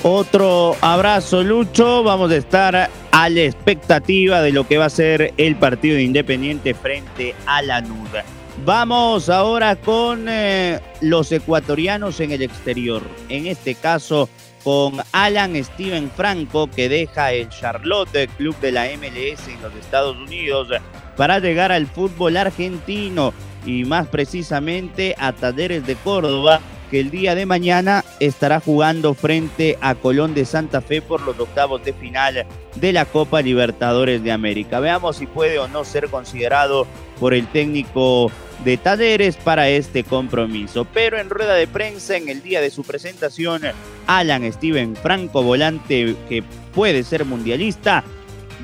Otro 0.03 0.77
abrazo, 0.83 1.43
Lucho. 1.43 2.03
Vamos 2.03 2.31
a 2.31 2.37
estar 2.37 2.91
a 3.11 3.29
la 3.31 3.41
expectativa 3.41 4.43
de 4.43 4.53
lo 4.53 4.67
que 4.69 4.77
va 4.77 4.85
a 4.85 4.91
ser 4.91 5.33
el 5.39 5.57
partido 5.57 5.97
de 5.97 6.03
Independiente 6.03 6.75
frente 6.75 7.35
a 7.47 7.63
la 7.63 7.81
Nuda. 7.81 8.23
Vamos 8.65 9.29
ahora 9.31 9.77
con 9.77 10.27
eh, 10.29 10.79
los 11.01 11.33
ecuatorianos 11.33 12.21
en 12.21 12.33
el 12.33 12.43
exterior. 12.43 13.03
En 13.29 13.47
este 13.47 13.75
caso, 13.75 14.29
con 14.65 14.95
Alan 15.13 15.63
Steven 15.63 16.11
Franco, 16.11 16.69
que 16.69 16.89
deja 16.89 17.33
el 17.33 17.51
Charlotte, 17.51 18.29
club 18.37 18.59
de 18.61 18.73
la 18.73 18.87
MLS 18.97 19.47
en 19.49 19.63
los 19.63 19.75
Estados 19.75 20.17
Unidos, 20.17 20.69
para 21.17 21.39
llegar 21.39 21.71
al 21.71 21.87
fútbol 21.87 22.39
argentino 22.39 23.35
y 23.67 23.85
más 23.85 24.09
precisamente 24.09 25.15
a 25.19 25.33
Talleres 25.33 25.87
de 25.87 25.95
Córdoba, 25.97 26.61
que 26.91 27.01
el 27.01 27.11
día 27.11 27.35
de 27.35 27.47
mañana 27.47 28.05
estará 28.21 28.61
jugando 28.61 29.15
frente 29.15 29.79
a 29.81 29.95
Colón 29.95 30.35
de 30.35 30.45
Santa 30.45 30.81
Fe 30.81 31.03
por 31.03 31.23
los 31.23 31.39
octavos 31.39 31.85
de 31.85 31.93
final 31.93 32.47
de 32.77 32.93
la 32.93 33.05
Copa 33.05 33.43
Libertadores 33.43 34.23
de 34.23 34.33
América. 34.33 34.81
Veamos 34.81 35.17
si 35.17 35.27
puede 35.27 35.59
o 35.59 35.69
no 35.69 35.85
ser 35.85 36.09
considerado 36.09 36.87
por 37.19 37.35
el 37.35 37.47
técnico 37.47 38.31
de 38.65 38.77
Talleres 38.77 39.37
para 39.37 39.69
este 39.69 40.05
compromiso. 40.05 40.87
Pero 40.93 41.19
en 41.19 41.31
rueda 41.31 41.55
de 41.55 41.67
prensa, 41.67 42.17
en 42.17 42.29
el 42.29 42.43
día 42.43 42.61
de 42.61 42.71
su 42.71 42.83
presentación, 42.83 43.63
Alan 44.07 44.51
Steven 44.53 44.97
Franco, 44.97 45.43
volante 45.43 46.17
que 46.29 46.43
puede 46.75 47.03
ser 47.03 47.25
mundialista, 47.25 48.05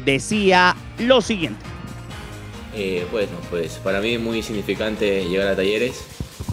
decía 0.05 0.77
lo 0.99 1.21
siguiente. 1.21 1.65
Eh, 2.75 3.05
bueno, 3.11 3.33
pues 3.51 3.75
para 3.83 4.01
mí 4.01 4.15
es 4.15 4.21
muy 4.21 4.43
significante 4.43 5.25
llegar 5.29 5.49
a 5.49 5.57
Talleres, 5.57 6.05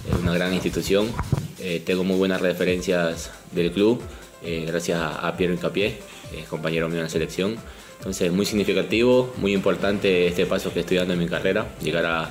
es 0.09 0.19
una 0.19 0.33
gran 0.33 0.53
institución, 0.53 1.11
eh, 1.59 1.81
tengo 1.85 2.03
muy 2.03 2.17
buenas 2.17 2.41
referencias 2.41 3.31
del 3.51 3.71
club, 3.71 4.01
eh, 4.43 4.65
gracias 4.67 4.99
a, 5.01 5.35
Piero 5.37 5.53
Incapié, 5.53 5.97
compañero 6.49 6.87
mío 6.87 6.97
en 6.97 7.03
la 7.03 7.09
selección. 7.09 7.55
Entonces, 7.97 8.31
muy 8.31 8.45
significativo, 8.45 9.33
muy 9.37 9.53
importante 9.53 10.27
este 10.27 10.45
paso 10.45 10.71
que 10.73 10.81
estoy 10.81 10.97
dando 10.97 11.13
en 11.13 11.19
mi 11.19 11.27
carrera, 11.27 11.67
llegar 11.81 12.05
a 12.05 12.29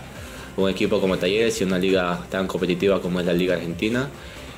un 0.57 0.71
equipo 0.71 1.01
como 1.01 1.19
Talleres 1.19 1.61
y 1.61 1.65
una 1.65 1.79
liga 1.79 2.25
tan 2.31 2.47
competitiva 2.47 3.01
como 3.01 3.21
es 3.21 3.27
la 3.27 3.33
Liga 3.33 3.55
Argentina. 3.55 4.09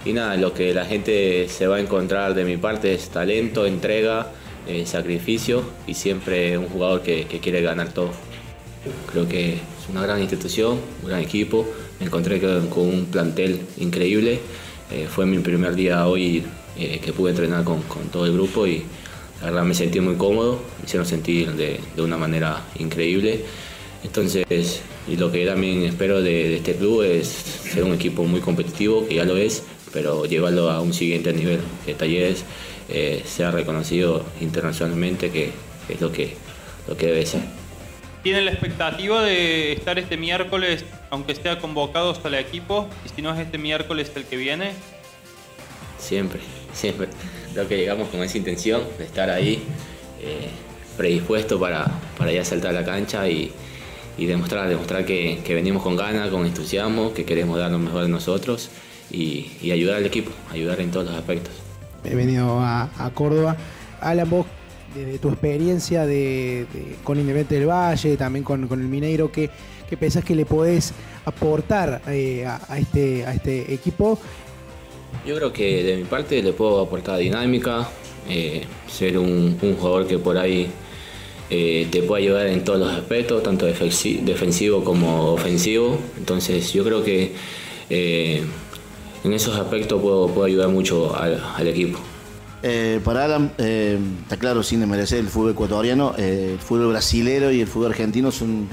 Y 0.05 0.13
nada, 0.13 0.37
lo 0.37 0.55
que 0.55 0.73
la 0.73 0.85
gente 0.85 1.49
se 1.49 1.67
va 1.67 1.77
a 1.77 1.81
encontrar 1.81 2.35
de 2.35 2.45
mi 2.45 2.57
parte 2.57 2.95
es 2.95 3.09
talento, 3.09 3.67
entrega, 3.67 4.31
eh, 4.67 4.87
sacrificio 4.87 5.65
y 5.87 5.95
siempre 5.95 6.57
un 6.57 6.69
jugador 6.69 7.03
que, 7.03 7.27
quiere 7.27 7.63
ganar 7.63 7.93
todo. 7.93 8.11
Creo 9.11 9.29
que 9.29 9.55
es 9.55 9.89
una 9.91 10.03
gran 10.03 10.21
institución, 10.21 10.79
un 11.03 11.09
gran 11.09 11.21
equipo. 11.21 11.67
Me 12.01 12.07
encontré 12.07 12.41
con, 12.41 12.87
un 12.87 13.07
plantel 13.07 13.61
increíble. 13.79 14.41
Eh, 14.91 15.07
fue 15.11 15.27
mi 15.27 15.39
primer 15.39 15.75
día 15.75 16.07
hoy 16.07 16.45
eh, 16.77 17.01
que 17.05 17.13
pude 17.13 17.31
entrenar 17.31 17.65
con, 17.65 17.83
todo 18.13 18.25
el 18.27 18.33
grupo 18.33 18.67
y 18.67 18.85
la 19.41 19.47
verdad 19.47 19.65
me 19.65 19.75
sentí 19.75 20.01
muy 20.01 20.15
cómodo, 20.15 20.61
me 20.79 20.87
hicieron 20.87 21.07
sentir 21.07 21.53
de, 21.53 21.81
una 21.99 22.17
manera 22.17 22.65
increíble. 22.79 23.41
Entonces, 24.05 24.81
y 25.09 25.17
lo 25.17 25.33
que 25.33 25.45
también 25.45 25.83
espero 25.83 26.23
de, 26.23 26.57
este 26.57 26.77
club 26.77 27.03
es 27.03 27.27
ser 27.29 27.85
un 27.85 27.95
equipo 27.95 28.25
muy 28.25 28.41
competitivo, 28.41 29.07
que 29.09 29.17
ya 29.17 29.25
lo 29.25 29.37
es, 29.37 29.65
pero 29.93 30.25
llevarlo 30.25 30.71
a 30.71 30.81
un 30.81 30.93
siguiente 30.93 31.33
nivel, 31.33 31.61
que 31.85 31.95
Talleres 31.95 32.45
eh, 32.89 33.23
sea 33.27 33.51
reconocido 33.51 34.25
internacionalmente, 34.41 35.31
que 35.31 35.51
es 35.89 36.01
lo 36.01 36.13
que, 36.13 36.35
lo 36.87 36.97
que 36.97 37.07
debe 37.07 37.27
ser. 37.27 37.43
¿Tienen 38.23 38.45
la 38.45 38.53
expectativa 38.53 39.23
de 39.25 39.73
estar 39.73 39.99
este 39.99 40.17
miércoles, 40.17 40.85
aunque 41.11 41.33
esté 41.33 41.57
convocado 41.59 42.11
hasta 42.11 42.29
el 42.29 42.35
equipo? 42.35 42.89
Y 43.05 43.09
si 43.09 43.23
no 43.23 43.33
es 43.33 43.39
este 43.39 43.59
miércoles 43.59 44.11
el 44.15 44.25
que 44.25 44.37
viene. 44.37 44.73
Siempre, 45.99 46.41
siempre. 46.73 47.09
Creo 47.53 47.67
que 47.67 47.77
llegamos 47.77 48.09
con 48.09 48.23
esa 48.23 48.39
intención 48.39 48.83
de 48.99 49.05
estar 49.05 49.31
ahí, 49.31 49.63
eh, 50.21 50.49
predispuesto 50.97 51.59
para, 51.59 51.87
para 52.17 52.33
ya 52.33 52.45
saltar 52.45 52.71
a 52.71 52.81
la 52.81 52.85
cancha 52.85 53.29
y, 53.29 53.53
demostrar, 54.17 54.69
demostrar 54.69 55.05
que, 55.05 55.43
venimos 55.49 55.83
con 55.83 55.97
ganas, 55.97 56.29
con 56.31 56.47
entusiasmo, 56.47 57.15
que 57.15 57.25
queremos 57.25 57.59
dar 57.59 57.71
lo 57.71 57.79
mejor 57.79 58.03
de 58.03 58.09
nosotros 58.09 58.71
y, 59.11 59.71
ayudar 59.71 59.97
al 59.97 60.07
equipo, 60.07 60.31
ayudar 60.51 60.81
en 60.81 60.91
todos 60.91 61.07
los 61.07 61.15
aspectos. 61.15 61.53
He 62.05 62.15
venido 62.15 62.61
a, 62.61 63.11
Córdoba. 63.15 63.57
Alan, 64.01 64.31
vos 64.31 64.47
desde 64.95 65.19
tu 65.19 65.29
experiencia 65.29 66.07
de, 66.07 66.67
con 67.05 67.19
Independiente 67.19 67.57
del 67.57 67.69
Valle, 67.69 68.17
también 68.17 68.45
con, 68.45 68.63
el 68.63 68.79
Mineiro, 68.79 69.31
¿qué, 69.31 69.51
qué 69.89 69.97
pensás 69.97 70.25
que 70.25 70.35
le 70.35 70.47
podés 70.47 70.93
aportar 71.25 72.03
eh, 72.09 72.47
a, 72.47 72.79
este, 72.79 73.25
a 73.27 73.35
este 73.35 73.73
equipo? 73.73 74.19
Yo 75.27 75.37
creo 75.37 75.53
que 75.53 75.83
de 75.83 75.97
mi 75.97 76.05
parte 76.05 76.43
le 76.43 76.53
puedo 76.53 76.81
aportar 76.81 77.19
dinámica, 77.19 77.89
eh, 78.29 78.65
ser 78.89 79.19
un, 79.19 79.59
jugador 79.79 80.07
que 80.07 80.19
por 80.19 80.39
ahí 80.39 80.69
eh, 81.51 81.87
te 81.91 82.03
puede 82.03 82.25
ayudar 82.25 82.47
en 82.47 82.65
todos 82.65 82.79
los 82.79 82.91
aspectos, 82.91 83.43
tanto 83.43 83.67
defensivo 83.67 84.85
como 84.85 85.33
ofensivo. 85.33 85.99
Entonces 86.17 86.73
yo 86.73 86.85
creo 86.85 87.03
que 87.05 87.33
en 87.91 89.33
esos 89.33 89.57
aspectos 89.57 90.01
puedo, 90.01 90.29
puedo 90.29 90.47
ayudar 90.47 90.69
mucho 90.69 91.15
al 91.17 91.67
equipo. 91.67 91.99
Eh, 92.63 93.01
para 93.05 93.25
Alan, 93.25 93.53
eh, 93.59 93.99
está 94.23 94.37
claro, 94.37 94.63
sin 94.63 94.81
desmerecer 94.81 95.21
el 95.21 95.29
fútbol 95.29 95.53
ecuatoriano, 95.53 96.15
eh, 96.19 96.53
el 96.55 96.59
fútbol 96.59 96.89
brasilero 96.89 97.53
y 97.53 97.61
el 97.61 97.69
fútbol 97.69 97.93
argentino 97.93 98.33
son 98.33 98.69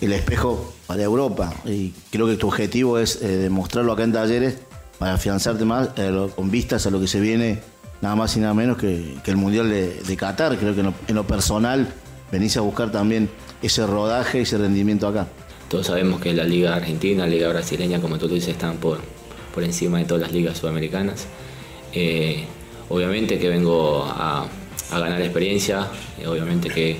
el 0.00 0.12
espejo 0.12 0.72
para 0.86 1.02
Europa. 1.02 1.52
Y 1.64 1.92
creo 2.10 2.26
que 2.26 2.36
tu 2.36 2.46
objetivo 2.46 2.98
es 2.98 3.20
demostrarlo 3.20 3.92
acá 3.92 4.04
en 4.04 4.12
Talleres 4.12 4.58
para 4.98 5.14
afianzarte 5.14 5.64
más 5.64 5.90
con 6.34 6.50
vistas 6.50 6.86
a 6.86 6.90
lo 6.90 7.00
que 7.00 7.08
se 7.08 7.20
viene, 7.20 7.60
nada 8.00 8.14
más 8.14 8.36
y 8.36 8.40
nada 8.40 8.54
menos 8.54 8.76
que, 8.76 9.16
el 9.24 9.36
Mundial 9.36 9.70
de, 9.70 10.16
Qatar. 10.16 10.56
Creo 10.58 10.74
que 10.74 10.82
en 10.82 11.14
lo, 11.14 11.26
personal 11.26 11.88
venís 12.30 12.56
a 12.56 12.60
buscar 12.60 12.92
también 12.92 13.28
ese 13.62 13.86
rodaje, 13.86 14.42
ese 14.42 14.58
rendimiento 14.58 15.08
acá. 15.08 15.26
Todos 15.68 15.86
sabemos 15.86 16.20
que 16.20 16.32
la 16.32 16.44
Liga 16.44 16.76
Argentina, 16.76 17.24
la 17.24 17.30
Liga 17.30 17.48
Brasileña, 17.48 18.00
como 18.00 18.18
tú 18.18 18.28
dices, 18.28 18.50
están 18.50 18.76
por, 18.76 19.00
por 19.52 19.64
encima 19.64 19.98
de 19.98 20.04
todas 20.04 20.22
las 20.22 20.32
ligas 20.32 20.58
sudamericanas 20.58 21.26
obviamente 22.88 23.38
que 23.38 23.48
vengo 23.48 24.04
a, 24.04 24.46
ganar 24.90 25.20
experiencia, 25.20 25.88
obviamente 26.26 26.68
que, 26.68 26.96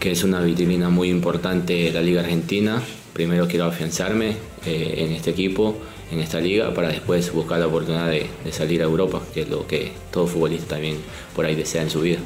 es 0.00 0.24
una 0.24 0.40
vitrina 0.40 0.88
muy 0.88 1.10
importante 1.10 1.92
la 1.92 2.00
Liga 2.00 2.22
Argentina. 2.22 2.82
Primero 3.12 3.46
quiero 3.46 3.66
afianzarme 3.66 4.36
eh, 4.64 4.94
en 4.98 5.12
este 5.12 5.30
equipo, 5.30 5.76
en 6.10 6.20
esta 6.20 6.40
liga, 6.40 6.72
para 6.72 6.88
después 6.88 7.32
buscar 7.32 7.58
la 7.58 7.66
oportunidad 7.66 8.08
de, 8.08 8.26
salir 8.50 8.80
a 8.80 8.84
Europa, 8.84 9.20
que 9.34 9.42
es 9.42 9.48
lo 9.48 9.66
que 9.66 9.92
todo 10.10 10.26
futbolista 10.26 10.76
también 10.76 10.96
por 11.34 11.44
ahí 11.44 11.54
desea 11.54 11.82
en 11.82 11.90
su 11.90 12.00
vida. 12.00 12.20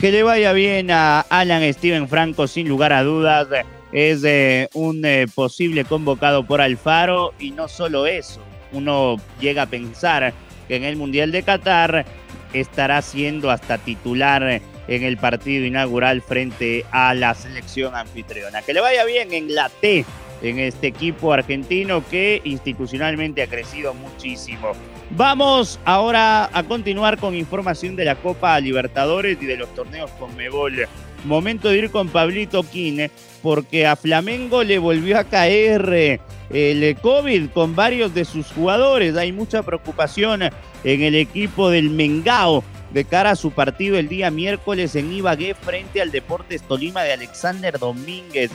Que 0.00 0.12
le 0.12 0.22
vaya 0.22 0.52
bien 0.52 0.90
a 0.92 1.20
Alan 1.20 1.72
Steven 1.72 2.08
Franco, 2.08 2.46
sin 2.46 2.68
lugar 2.68 2.92
a 2.92 3.02
dudas. 3.02 3.48
Es 3.90 4.22
eh, 4.22 4.68
un 4.74 5.04
eh, 5.04 5.26
posible 5.34 5.84
convocado 5.84 6.44
por 6.44 6.60
Alfaro 6.60 7.32
y 7.40 7.50
no 7.50 7.68
solo 7.68 8.06
eso, 8.06 8.40
uno 8.72 9.16
llega 9.40 9.62
a 9.62 9.66
pensar 9.66 10.32
que 10.66 10.76
en 10.76 10.84
el 10.84 10.96
Mundial 10.96 11.32
de 11.32 11.42
Qatar 11.42 12.04
estará 12.52 13.02
siendo 13.02 13.50
hasta 13.50 13.78
titular 13.78 14.60
en 14.88 15.02
el 15.02 15.16
partido 15.18 15.66
inaugural 15.66 16.22
frente 16.22 16.84
a 16.90 17.14
la 17.14 17.34
selección 17.34 17.94
anfitriona. 17.94 18.62
Que 18.62 18.72
le 18.72 18.80
vaya 18.80 19.04
bien 19.04 19.32
en 19.32 19.54
la 19.54 19.68
T, 19.68 20.04
en 20.42 20.58
este 20.58 20.86
equipo 20.86 21.32
argentino 21.32 22.06
que 22.08 22.40
institucionalmente 22.44 23.42
ha 23.42 23.46
crecido 23.46 23.94
muchísimo. 23.94 24.72
Vamos 25.10 25.80
ahora 25.84 26.50
a 26.52 26.62
continuar 26.64 27.18
con 27.18 27.34
información 27.34 27.96
de 27.96 28.04
la 28.04 28.16
Copa 28.16 28.58
Libertadores 28.60 29.38
y 29.40 29.46
de 29.46 29.56
los 29.56 29.74
torneos 29.74 30.10
con 30.12 30.34
Mebol. 30.36 30.86
Momento 31.24 31.68
de 31.68 31.78
ir 31.78 31.90
con 31.90 32.08
Pablito 32.08 32.62
Quine, 32.62 33.10
porque 33.42 33.86
a 33.86 33.96
Flamengo 33.96 34.62
le 34.62 34.78
volvió 34.78 35.18
a 35.18 35.24
caer 35.24 36.20
el 36.50 36.96
COVID 37.00 37.50
con 37.50 37.74
varios 37.74 38.14
de 38.14 38.24
sus 38.24 38.46
jugadores. 38.52 39.16
Hay 39.16 39.32
mucha 39.32 39.62
preocupación 39.62 40.42
en 40.42 41.02
el 41.02 41.14
equipo 41.14 41.70
del 41.70 41.90
Mengao 41.90 42.64
de 42.92 43.04
cara 43.04 43.32
a 43.32 43.36
su 43.36 43.50
partido 43.50 43.98
el 43.98 44.08
día 44.08 44.30
miércoles 44.30 44.96
en 44.96 45.12
Ibagué 45.12 45.54
frente 45.54 46.00
al 46.00 46.10
Deportes 46.10 46.62
Tolima 46.62 47.02
de 47.02 47.12
Alexander 47.12 47.78
Domínguez. 47.78 48.50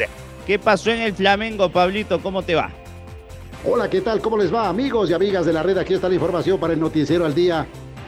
¿Qué 0.47 0.57
pasó 0.57 0.91
en 0.91 1.01
el 1.01 1.13
Flamengo, 1.13 1.69
Pablito? 1.69 2.21
¿Cómo 2.21 2.41
te 2.41 2.55
va? 2.55 2.71
Hola, 3.65 3.89
¿qué 3.89 4.01
tal? 4.01 4.19
¿Cómo 4.19 4.37
les 4.37 4.53
va, 4.53 4.67
amigos 4.67 5.09
y 5.09 5.13
amigas 5.13 5.45
de 5.45 5.53
la 5.53 5.63
red? 5.63 5.77
Aquí 5.77 5.93
está 5.93 6.09
la 6.09 6.15
información 6.15 6.59
para 6.59 6.73
el 6.73 6.79
Noticiero 6.79 7.25
al 7.25 7.33
Día. 7.33 7.65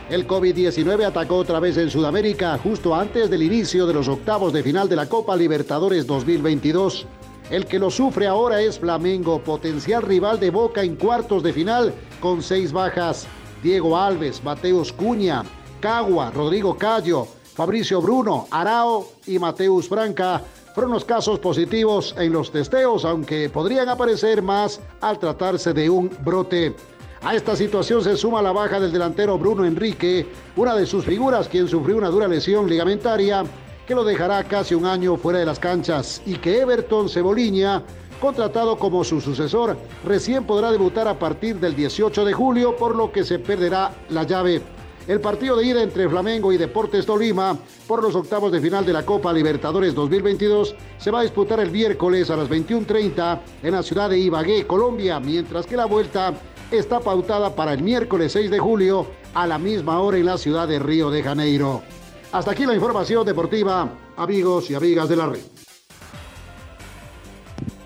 El 0.10 0.28
COVID-19 0.28 1.04
atacó 1.04 1.38
otra 1.38 1.60
vez 1.60 1.78
en 1.78 1.90
Sudamérica 1.90 2.60
justo 2.62 2.94
antes 2.94 3.28
del 3.28 3.42
inicio 3.42 3.88
de 3.88 3.94
los 3.96 4.08
octavos 4.08 4.54
de 4.54 4.62
final 4.62 4.88
de 4.88 4.96
la 4.96 5.10
Copa 5.10 5.36
Libertadores 5.36 6.06
2022. 6.06 7.08
El 7.50 7.66
que 7.66 7.80
lo 7.80 7.90
sufre 7.90 8.28
ahora 8.28 8.62
es 8.62 8.78
Flamengo, 8.78 9.40
potencial 9.40 10.04
rival 10.04 10.40
de 10.40 10.52
Boca 10.52 10.84
en 10.84 10.96
cuartos 10.96 11.42
de 11.42 11.54
final 11.54 11.92
con 12.20 12.44
seis 12.44 12.72
bajas. 12.72 13.26
Diego 13.64 13.98
Alves, 13.98 14.44
Mateus 14.44 14.94
Cuña, 14.94 15.44
Cagua, 15.80 16.30
Rodrigo 16.30 16.78
Callo, 16.78 17.28
Fabricio 17.56 18.00
Bruno, 18.00 18.48
Arao 18.52 19.08
y 19.26 19.40
Mateus 19.40 19.90
Franca 19.90 20.40
fueron 20.76 20.92
los 20.92 21.06
casos 21.06 21.40
positivos 21.40 22.14
en 22.20 22.32
los 22.32 22.52
testeos, 22.52 23.06
aunque 23.06 23.50
podrían 23.50 23.90
aparecer 23.90 24.44
más 24.44 24.82
al 25.02 25.18
tratarse 25.18 25.74
de 25.74 25.90
un 25.90 26.16
brote. 26.24 26.76
A 27.26 27.34
esta 27.34 27.56
situación 27.56 28.04
se 28.04 28.16
suma 28.18 28.40
la 28.40 28.52
baja 28.52 28.80
del 28.80 28.92
delantero 28.92 29.40
Bruno 29.40 29.66
Enrique, 29.66 30.28
una 30.56 30.76
de 30.76 30.86
sus 30.86 31.04
figuras 31.04 31.50
quien 31.50 31.68
sufrió 31.68 31.98
una 31.98 32.10
dura 32.10 32.28
lesión 32.28 32.70
ligamentaria 32.70 33.44
que 33.88 33.96
lo 33.96 34.04
dejará 34.04 34.44
casi 34.44 34.76
un 34.76 34.86
año 34.86 35.18
fuera 35.18 35.40
de 35.40 35.46
las 35.48 35.58
canchas 35.58 36.22
y 36.28 36.36
que 36.36 36.60
Everton 36.60 37.10
Ceboliña 37.10 37.82
contratado 38.22 38.78
como 38.78 39.04
su 39.04 39.22
sucesor, 39.22 39.76
recién 40.06 40.44
podrá 40.46 40.72
debutar 40.72 41.08
a 41.08 41.18
partir 41.18 41.60
del 41.60 41.76
18 41.76 42.26
de 42.26 42.34
julio, 42.34 42.76
por 42.76 42.96
lo 42.96 43.12
que 43.12 43.24
se 43.24 43.40
perderá 43.40 43.92
la 44.10 44.22
llave. 44.22 44.62
El 45.08 45.20
partido 45.20 45.56
de 45.56 45.66
ida 45.66 45.82
entre 45.82 46.08
Flamengo 46.08 46.54
y 46.54 46.58
Deportes 46.58 47.08
Tolima 47.08 47.58
por 47.88 48.04
los 48.04 48.16
octavos 48.16 48.52
de 48.52 48.62
final 48.62 48.86
de 48.86 48.94
la 48.94 49.04
Copa 49.04 49.34
Libertadores 49.34 49.96
2022 49.96 50.76
se 51.00 51.10
va 51.10 51.22
a 51.22 51.24
disputar 51.24 51.60
el 51.60 51.72
miércoles 51.72 52.30
a 52.30 52.38
las 52.38 52.50
21.30 52.50 53.40
en 53.64 53.72
la 53.72 53.82
ciudad 53.82 54.12
de 54.12 54.20
Ibagué, 54.20 54.68
Colombia, 54.68 55.20
mientras 55.20 55.66
que 55.66 55.76
la 55.76 55.86
vuelta 55.86 56.34
está 56.72 57.00
pautada 57.00 57.56
para 57.56 57.74
el 57.74 57.82
miércoles 57.82 58.32
6 58.32 58.52
de 58.52 58.60
julio 58.60 59.08
a 59.34 59.48
la 59.48 59.58
misma 59.58 60.00
hora 60.00 60.18
en 60.18 60.26
la 60.26 60.38
ciudad 60.38 60.68
de 60.68 60.80
Río 60.80 61.10
de 61.12 61.24
Janeiro. 61.24 61.84
Hasta 62.32 62.52
aquí 62.52 62.66
la 62.66 62.74
información 62.74 63.26
deportiva, 63.26 63.90
amigos 64.18 64.70
y 64.70 64.76
amigas 64.76 65.08
de 65.10 65.16
la 65.16 65.28
red. 65.28 65.42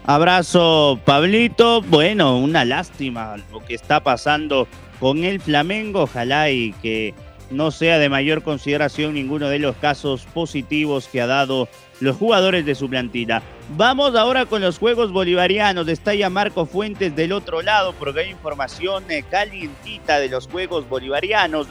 Abrazo, 0.06 1.00
Pablito. 1.06 1.84
Bueno, 1.84 2.40
una 2.40 2.66
lástima 2.66 3.36
lo 3.52 3.64
que 3.64 3.76
está 3.76 4.02
pasando 4.02 4.68
con 5.00 5.24
el 5.24 5.40
Flamengo. 5.40 6.02
Ojalá 6.02 6.50
y 6.50 6.74
que 6.82 7.14
no 7.52 7.72
sea 7.72 7.98
de 7.98 8.10
mayor 8.10 8.44
consideración 8.44 9.14
ninguno 9.14 9.50
de 9.50 9.60
los 9.60 9.76
casos 9.78 10.26
positivos 10.34 11.08
que 11.08 11.22
ha 11.22 11.28
dado 11.28 11.68
los 12.00 12.16
jugadores 12.16 12.66
de 12.66 12.76
su 12.76 12.90
plantilla. 12.90 13.42
Vamos 13.76 14.16
ahora 14.16 14.46
con 14.46 14.62
los 14.62 14.78
Juegos 14.78 15.12
Bolivarianos. 15.12 15.88
Está 15.88 16.14
ya 16.14 16.30
Marco 16.30 16.66
Fuentes 16.66 17.16
del 17.16 17.32
otro 17.32 17.62
lado 17.62 17.94
porque 17.94 18.22
hay 18.22 18.30
información 18.30 19.04
eh, 19.10 19.24
calientita 19.30 20.20
de 20.20 20.30
los 20.30 20.48
Juegos 20.48 20.88
Bolivarianos. 20.88 21.68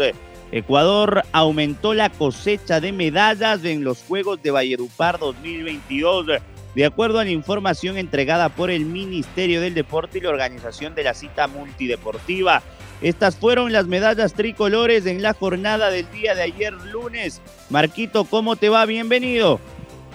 Ecuador 0.51 1.25
aumentó 1.33 1.93
la 1.95 2.09
cosecha 2.09 2.81
de 2.81 2.93
medallas 2.93 3.65
en 3.65 3.85
los 3.85 4.03
Juegos 4.03 4.43
de 4.43 4.51
Valledupar 4.51 5.19
2022. 5.19 6.27
De 6.75 6.85
acuerdo 6.85 7.19
a 7.19 7.25
la 7.25 7.31
información 7.31 7.99
entregada 7.99 8.49
por 8.49 8.71
el 8.71 8.85
Ministerio 8.85 9.61
del 9.61 9.75
Deporte 9.75 10.19
y 10.19 10.21
la 10.21 10.31
organización 10.31 10.95
de 10.95 11.05
la 11.05 11.15
cita 11.15 11.49
multideportiva, 11.49 12.63
estas 13.01 13.37
fueron 13.37 13.73
las 13.73 13.87
medallas 13.87 14.35
tricolores 14.35 15.07
en 15.07 15.23
la 15.23 15.35
jornada 15.35 15.91
del 15.91 16.11
día 16.11 16.35
de 16.35 16.43
ayer 16.43 16.73
lunes. 16.93 17.41
Marquito, 17.71 18.25
¿cómo 18.25 18.57
te 18.57 18.69
va? 18.69 18.85
Bienvenido. 18.87 19.61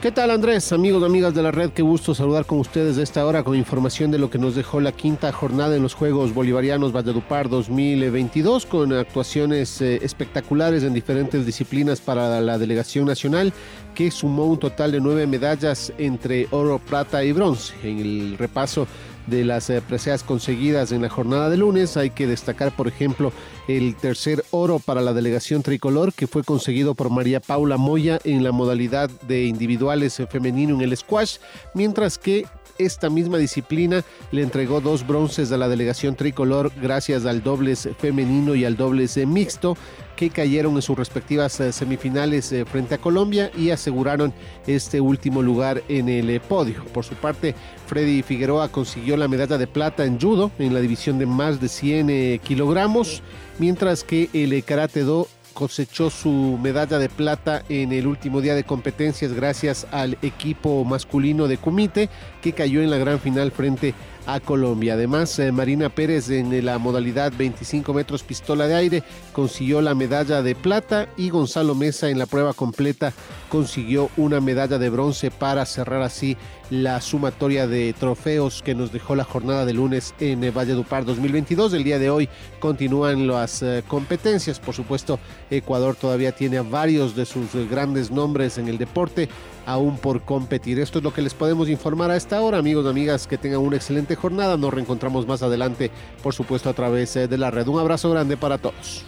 ¿Qué 0.03 0.11
tal 0.11 0.31
Andrés? 0.31 0.73
Amigos 0.73 1.01
amigas 1.01 1.33
de 1.33 1.41
la 1.41 1.51
red, 1.51 1.69
qué 1.69 1.81
gusto 1.81 2.13
saludar 2.13 2.45
con 2.45 2.59
ustedes 2.59 2.97
de 2.97 3.03
esta 3.03 3.25
hora 3.25 3.41
con 3.41 3.55
información 3.55 4.11
de 4.11 4.19
lo 4.19 4.29
que 4.29 4.37
nos 4.37 4.53
dejó 4.53 4.81
la 4.81 4.91
quinta 4.91 5.31
jornada 5.31 5.77
en 5.77 5.81
los 5.81 5.93
Juegos 5.93 6.33
Bolivarianos 6.33 6.91
Valledupar 6.91 7.47
2022 7.47 8.65
con 8.65 8.91
actuaciones 8.91 9.81
eh, 9.81 9.99
espectaculares 10.03 10.83
en 10.83 10.93
diferentes 10.93 11.45
disciplinas 11.45 12.01
para 12.01 12.41
la 12.41 12.57
delegación 12.57 13.05
nacional 13.05 13.53
que 13.95 14.11
sumó 14.11 14.45
un 14.47 14.59
total 14.59 14.91
de 14.91 14.99
nueve 14.99 15.25
medallas 15.25 15.93
entre 15.97 16.49
oro, 16.51 16.79
plata 16.79 17.23
y 17.23 17.31
bronce. 17.31 17.73
En 17.81 17.99
el 17.99 18.37
repaso 18.37 18.87
de 19.27 19.45
las 19.45 19.69
eh, 19.69 19.81
preseas 19.81 20.23
conseguidas 20.23 20.91
en 20.91 21.01
la 21.01 21.09
jornada 21.09 21.49
de 21.49 21.57
lunes. 21.57 21.97
Hay 21.97 22.09
que 22.09 22.27
destacar, 22.27 22.75
por 22.75 22.87
ejemplo, 22.87 23.31
el 23.67 23.95
tercer 23.95 24.43
oro 24.51 24.79
para 24.79 25.01
la 25.01 25.13
delegación 25.13 25.63
tricolor 25.63 26.13
que 26.13 26.27
fue 26.27 26.43
conseguido 26.43 26.95
por 26.95 27.09
María 27.09 27.39
Paula 27.39 27.77
Moya 27.77 28.19
en 28.23 28.43
la 28.43 28.51
modalidad 28.51 29.09
de 29.27 29.45
individuales 29.45 30.21
femenino 30.29 30.75
en 30.75 30.81
el 30.81 30.95
squash, 30.97 31.37
mientras 31.73 32.17
que 32.17 32.45
esta 32.77 33.09
misma 33.09 33.37
disciplina 33.37 34.03
le 34.31 34.41
entregó 34.41 34.81
dos 34.81 35.05
bronces 35.05 35.51
a 35.51 35.57
la 35.57 35.67
delegación 35.67 36.15
tricolor 36.15 36.71
gracias 36.81 37.25
al 37.25 37.43
dobles 37.43 37.89
femenino 37.99 38.55
y 38.55 38.65
al 38.65 38.77
dobles 38.77 39.17
mixto 39.25 39.77
que 40.15 40.29
cayeron 40.29 40.75
en 40.75 40.81
sus 40.81 40.97
respectivas 40.97 41.59
eh, 41.59 41.71
semifinales 41.71 42.51
eh, 42.51 42.65
frente 42.65 42.95
a 42.95 42.97
Colombia 42.99 43.51
y 43.57 43.71
aseguraron 43.71 44.33
este 44.67 45.01
último 45.01 45.41
lugar 45.41 45.83
en 45.87 46.09
el 46.09 46.29
eh, 46.29 46.39
podio. 46.39 46.83
Por 46.85 47.03
su 47.03 47.15
parte, 47.15 47.55
Freddy 47.87 48.21
Figueroa 48.21 48.69
consiguió 48.69 49.17
la 49.17 49.27
medalla 49.27 49.57
de 49.57 49.67
plata 49.67 50.05
en 50.05 50.19
judo 50.19 50.51
en 50.59 50.73
la 50.73 50.81
división 50.81 51.17
de 51.17 51.25
más 51.25 51.59
de 51.59 51.67
100 51.67 52.39
kilogramos, 52.39 53.21
mientras 53.59 54.03
que 54.03 54.29
el 54.33 54.63
karate 54.63 55.01
do 55.01 55.27
cosechó 55.53 56.09
su 56.09 56.59
medalla 56.61 56.99
de 56.99 57.09
plata 57.09 57.63
en 57.69 57.91
el 57.93 58.07
último 58.07 58.41
día 58.41 58.55
de 58.55 58.63
competencias 58.63 59.33
gracias 59.33 59.87
al 59.91 60.17
equipo 60.21 60.83
masculino 60.83 61.47
de 61.47 61.57
Kumite 61.57 62.09
que 62.41 62.53
cayó 62.53 62.81
en 62.81 62.89
la 62.89 62.97
gran 62.97 63.19
final 63.19 63.51
frente 63.51 63.89
a 63.89 64.12
a 64.25 64.39
Colombia. 64.39 64.93
Además, 64.93 65.37
eh, 65.39 65.51
Marina 65.51 65.89
Pérez 65.89 66.29
en 66.29 66.65
la 66.65 66.77
modalidad 66.77 67.33
25 67.37 67.93
metros 67.93 68.23
pistola 68.23 68.67
de 68.67 68.75
aire 68.75 69.03
consiguió 69.31 69.81
la 69.81 69.95
medalla 69.95 70.41
de 70.41 70.55
plata 70.55 71.07
y 71.17 71.29
Gonzalo 71.29 71.75
Mesa 71.75 72.09
en 72.09 72.19
la 72.19 72.25
prueba 72.25 72.53
completa 72.53 73.13
consiguió 73.49 74.09
una 74.17 74.41
medalla 74.41 74.77
de 74.77 74.89
bronce 74.89 75.29
para 75.29 75.65
cerrar 75.65 76.01
así 76.01 76.37
la 76.69 77.01
sumatoria 77.01 77.67
de 77.67 77.93
trofeos 77.93 78.63
que 78.63 78.73
nos 78.73 78.91
dejó 78.91 79.15
la 79.15 79.23
jornada 79.23 79.65
de 79.65 79.73
lunes 79.73 80.15
en 80.19 80.51
Valledupar 80.53 81.05
2022. 81.05 81.73
El 81.73 81.83
día 81.83 81.99
de 81.99 82.09
hoy 82.09 82.29
continúan 82.59 83.27
las 83.27 83.61
eh, 83.61 83.83
competencias. 83.87 84.59
Por 84.59 84.73
supuesto, 84.73 85.19
Ecuador 85.51 85.95
todavía 85.95 86.31
tiene 86.31 86.57
a 86.57 86.63
varios 86.63 87.15
de 87.15 87.25
sus 87.25 87.53
grandes 87.69 88.09
nombres 88.09 88.57
en 88.57 88.67
el 88.67 88.77
deporte 88.77 89.29
aún 89.65 89.97
por 89.97 90.21
competir. 90.21 90.79
Esto 90.79 90.99
es 90.99 91.03
lo 91.03 91.13
que 91.13 91.21
les 91.21 91.33
podemos 91.33 91.69
informar 91.69 92.11
a 92.11 92.15
esta 92.15 92.41
hora, 92.41 92.57
amigos 92.57 92.85
amigas, 92.85 93.27
que 93.27 93.37
tengan 93.37 93.59
una 93.59 93.75
excelente 93.75 94.15
jornada. 94.15 94.57
Nos 94.57 94.73
reencontramos 94.73 95.27
más 95.27 95.43
adelante, 95.43 95.91
por 96.21 96.33
supuesto, 96.33 96.69
a 96.69 96.73
través 96.73 97.15
eh, 97.15 97.27
de 97.27 97.37
la 97.37 97.51
red. 97.51 97.67
Un 97.67 97.79
abrazo 97.79 98.11
grande 98.11 98.37
para 98.37 98.57
todos. 98.57 99.05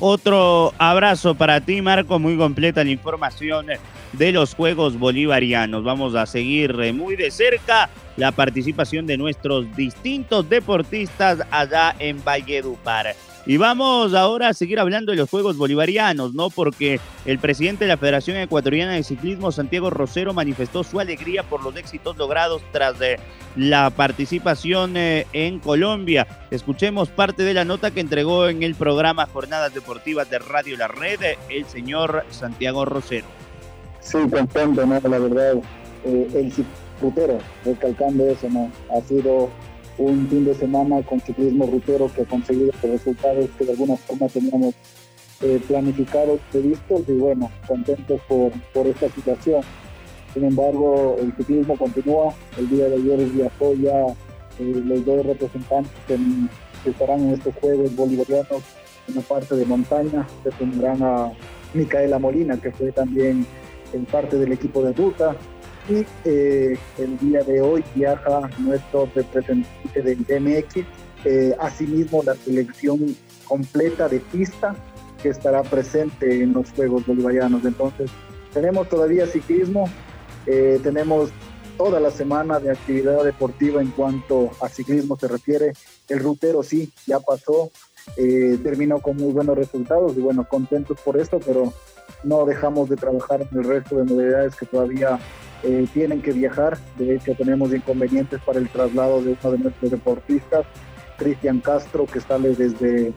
Otro 0.00 0.72
abrazo 0.78 1.34
para 1.34 1.60
ti, 1.60 1.82
Marco. 1.82 2.18
Muy 2.18 2.36
completa 2.36 2.84
la 2.84 2.90
información 2.90 3.66
de 4.12 4.32
los 4.32 4.54
Juegos 4.54 4.98
Bolivarianos. 4.98 5.82
Vamos 5.82 6.14
a 6.14 6.26
seguir 6.26 6.76
eh, 6.80 6.92
muy 6.92 7.16
de 7.16 7.30
cerca 7.30 7.90
la 8.16 8.32
participación 8.32 9.06
de 9.06 9.16
nuestros 9.16 9.74
distintos 9.76 10.48
deportistas 10.48 11.40
allá 11.50 11.94
en 11.98 12.22
Valledupar. 12.22 13.14
Y 13.46 13.56
vamos 13.56 14.12
ahora 14.14 14.48
a 14.48 14.54
seguir 14.54 14.78
hablando 14.78 15.12
de 15.12 15.16
los 15.16 15.30
Juegos 15.30 15.56
Bolivarianos, 15.56 16.34
¿no? 16.34 16.50
Porque 16.50 17.00
el 17.24 17.38
presidente 17.38 17.84
de 17.84 17.88
la 17.88 17.96
Federación 17.96 18.36
Ecuatoriana 18.36 18.92
de 18.92 19.02
Ciclismo, 19.02 19.52
Santiago 19.52 19.88
Rosero, 19.88 20.34
manifestó 20.34 20.84
su 20.84 21.00
alegría 21.00 21.42
por 21.42 21.62
los 21.62 21.74
éxitos 21.76 22.18
logrados 22.18 22.60
tras 22.72 22.98
de 22.98 23.18
la 23.56 23.90
participación 23.90 24.96
eh, 24.96 25.26
en 25.32 25.60
Colombia. 25.60 26.26
Escuchemos 26.50 27.08
parte 27.08 27.42
de 27.42 27.54
la 27.54 27.64
nota 27.64 27.90
que 27.90 28.00
entregó 28.00 28.48
en 28.48 28.62
el 28.62 28.74
programa 28.74 29.26
Jornadas 29.26 29.72
Deportivas 29.72 30.28
de 30.28 30.38
Radio 30.38 30.76
La 30.76 30.88
Red 30.88 31.20
el 31.48 31.64
señor 31.66 32.24
Santiago 32.30 32.84
Rosero. 32.84 33.26
Sí, 34.00 34.18
contento, 34.30 34.86
¿no? 34.86 35.00
La 35.00 35.18
verdad, 35.18 35.54
eh, 36.04 36.28
el 36.34 36.52
ciclotero, 36.52 37.38
recalcando 37.64 38.28
eso, 38.28 38.48
¿no? 38.50 38.70
Ha 38.94 39.00
sido 39.02 39.50
un 39.98 40.28
fin 40.28 40.44
de 40.44 40.54
semana 40.54 41.02
con 41.02 41.20
ciclismo 41.20 41.66
rutero 41.66 42.10
que 42.14 42.22
ha 42.22 42.24
conseguido 42.24 42.72
los 42.82 42.90
resultados 42.90 43.48
que 43.58 43.64
de 43.64 43.72
alguna 43.72 43.96
forma 43.96 44.28
teníamos 44.28 44.74
eh, 45.40 45.60
planificados, 45.66 46.40
previstos 46.50 47.02
y 47.08 47.12
bueno, 47.12 47.50
contentos 47.66 48.20
por, 48.28 48.52
por 48.72 48.86
esta 48.86 49.08
situación. 49.10 49.62
Sin 50.34 50.44
embargo, 50.44 51.16
el 51.20 51.32
ciclismo 51.36 51.76
continúa. 51.76 52.34
El 52.56 52.68
día 52.68 52.88
de 52.88 52.96
ayer 52.96 53.18
viajó 53.30 53.74
ya 53.74 54.06
eh, 54.58 54.82
los 54.84 55.04
dos 55.04 55.24
representantes 55.26 55.92
que, 56.06 56.18
estarán 56.88 57.20
en 57.20 57.34
estos 57.34 57.54
Juegos 57.56 57.94
Bolivarianos 57.96 58.62
en 59.08 59.14
la 59.14 59.20
parte 59.22 59.56
de 59.56 59.64
montaña. 59.64 60.26
Se 60.42 60.50
tendrán 60.52 61.02
a 61.02 61.32
Micaela 61.74 62.18
Molina, 62.18 62.56
que 62.56 62.70
fue 62.70 62.92
también 62.92 63.46
en 63.92 64.04
parte 64.06 64.36
del 64.38 64.52
equipo 64.52 64.82
de 64.82 64.92
ruta, 64.92 65.36
y 65.88 66.06
eh, 66.24 66.78
el 66.98 67.18
día 67.18 67.42
de 67.42 67.60
hoy 67.62 67.82
viaja 67.94 68.50
nuestro 68.58 69.08
representante 69.14 70.02
del 70.02 70.24
DMX, 70.24 70.84
eh, 71.24 71.56
asimismo 71.58 72.22
la 72.22 72.34
selección 72.34 73.16
completa 73.44 74.08
de 74.08 74.20
pista 74.20 74.76
que 75.22 75.30
estará 75.30 75.62
presente 75.62 76.42
en 76.42 76.52
los 76.52 76.70
Juegos 76.72 77.06
Bolivarianos. 77.06 77.64
Entonces, 77.64 78.10
tenemos 78.52 78.88
todavía 78.88 79.26
ciclismo, 79.26 79.88
eh, 80.46 80.78
tenemos 80.82 81.30
toda 81.78 82.00
la 82.00 82.10
semana 82.10 82.58
de 82.58 82.70
actividad 82.70 83.24
deportiva 83.24 83.80
en 83.80 83.90
cuanto 83.90 84.50
a 84.60 84.68
ciclismo 84.68 85.16
se 85.16 85.28
refiere. 85.28 85.72
El 86.08 86.20
rutero 86.20 86.62
sí, 86.62 86.92
ya 87.06 87.20
pasó, 87.20 87.70
terminó 88.16 88.98
con 89.00 89.16
muy 89.16 89.32
buenos 89.32 89.56
resultados 89.56 90.16
y 90.16 90.20
bueno, 90.20 90.46
contentos 90.48 91.00
por 91.00 91.16
esto, 91.20 91.38
pero 91.38 91.72
no 92.24 92.44
dejamos 92.44 92.88
de 92.88 92.96
trabajar 92.96 93.42
en 93.42 93.58
el 93.58 93.64
resto 93.64 93.96
de 93.96 94.06
novedades 94.06 94.56
que 94.56 94.66
todavía 94.66 95.20
eh, 95.62 95.86
tienen 95.92 96.22
que 96.22 96.32
viajar. 96.32 96.78
De 96.96 97.16
hecho, 97.16 97.34
tenemos 97.34 97.72
inconvenientes 97.72 98.40
para 98.44 98.58
el 98.58 98.68
traslado 98.68 99.22
de 99.22 99.36
uno 99.40 99.52
de 99.52 99.58
nuestros 99.58 99.90
deportistas, 99.90 100.66
Cristian 101.16 101.60
Castro, 101.60 102.06
que 102.06 102.20
sale 102.20 102.54
desde 102.54 103.12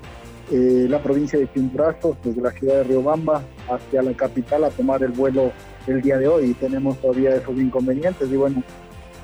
eh, 0.51 0.87
la 0.89 1.01
provincia 1.01 1.37
de 1.37 1.51
Chimborazo, 1.51 2.17
desde 2.23 2.41
la 2.41 2.51
ciudad 2.51 2.77
de 2.77 2.83
Riobamba, 2.85 3.43
hacia 3.69 4.01
la 4.01 4.13
capital 4.13 4.63
a 4.63 4.69
tomar 4.69 5.03
el 5.03 5.11
vuelo 5.11 5.51
el 5.87 6.01
día 6.01 6.17
de 6.17 6.27
hoy. 6.27 6.51
Y 6.51 6.53
tenemos 6.53 6.97
todavía 6.99 7.35
esos 7.35 7.57
inconvenientes. 7.57 8.29
Y 8.31 8.35
bueno, 8.35 8.63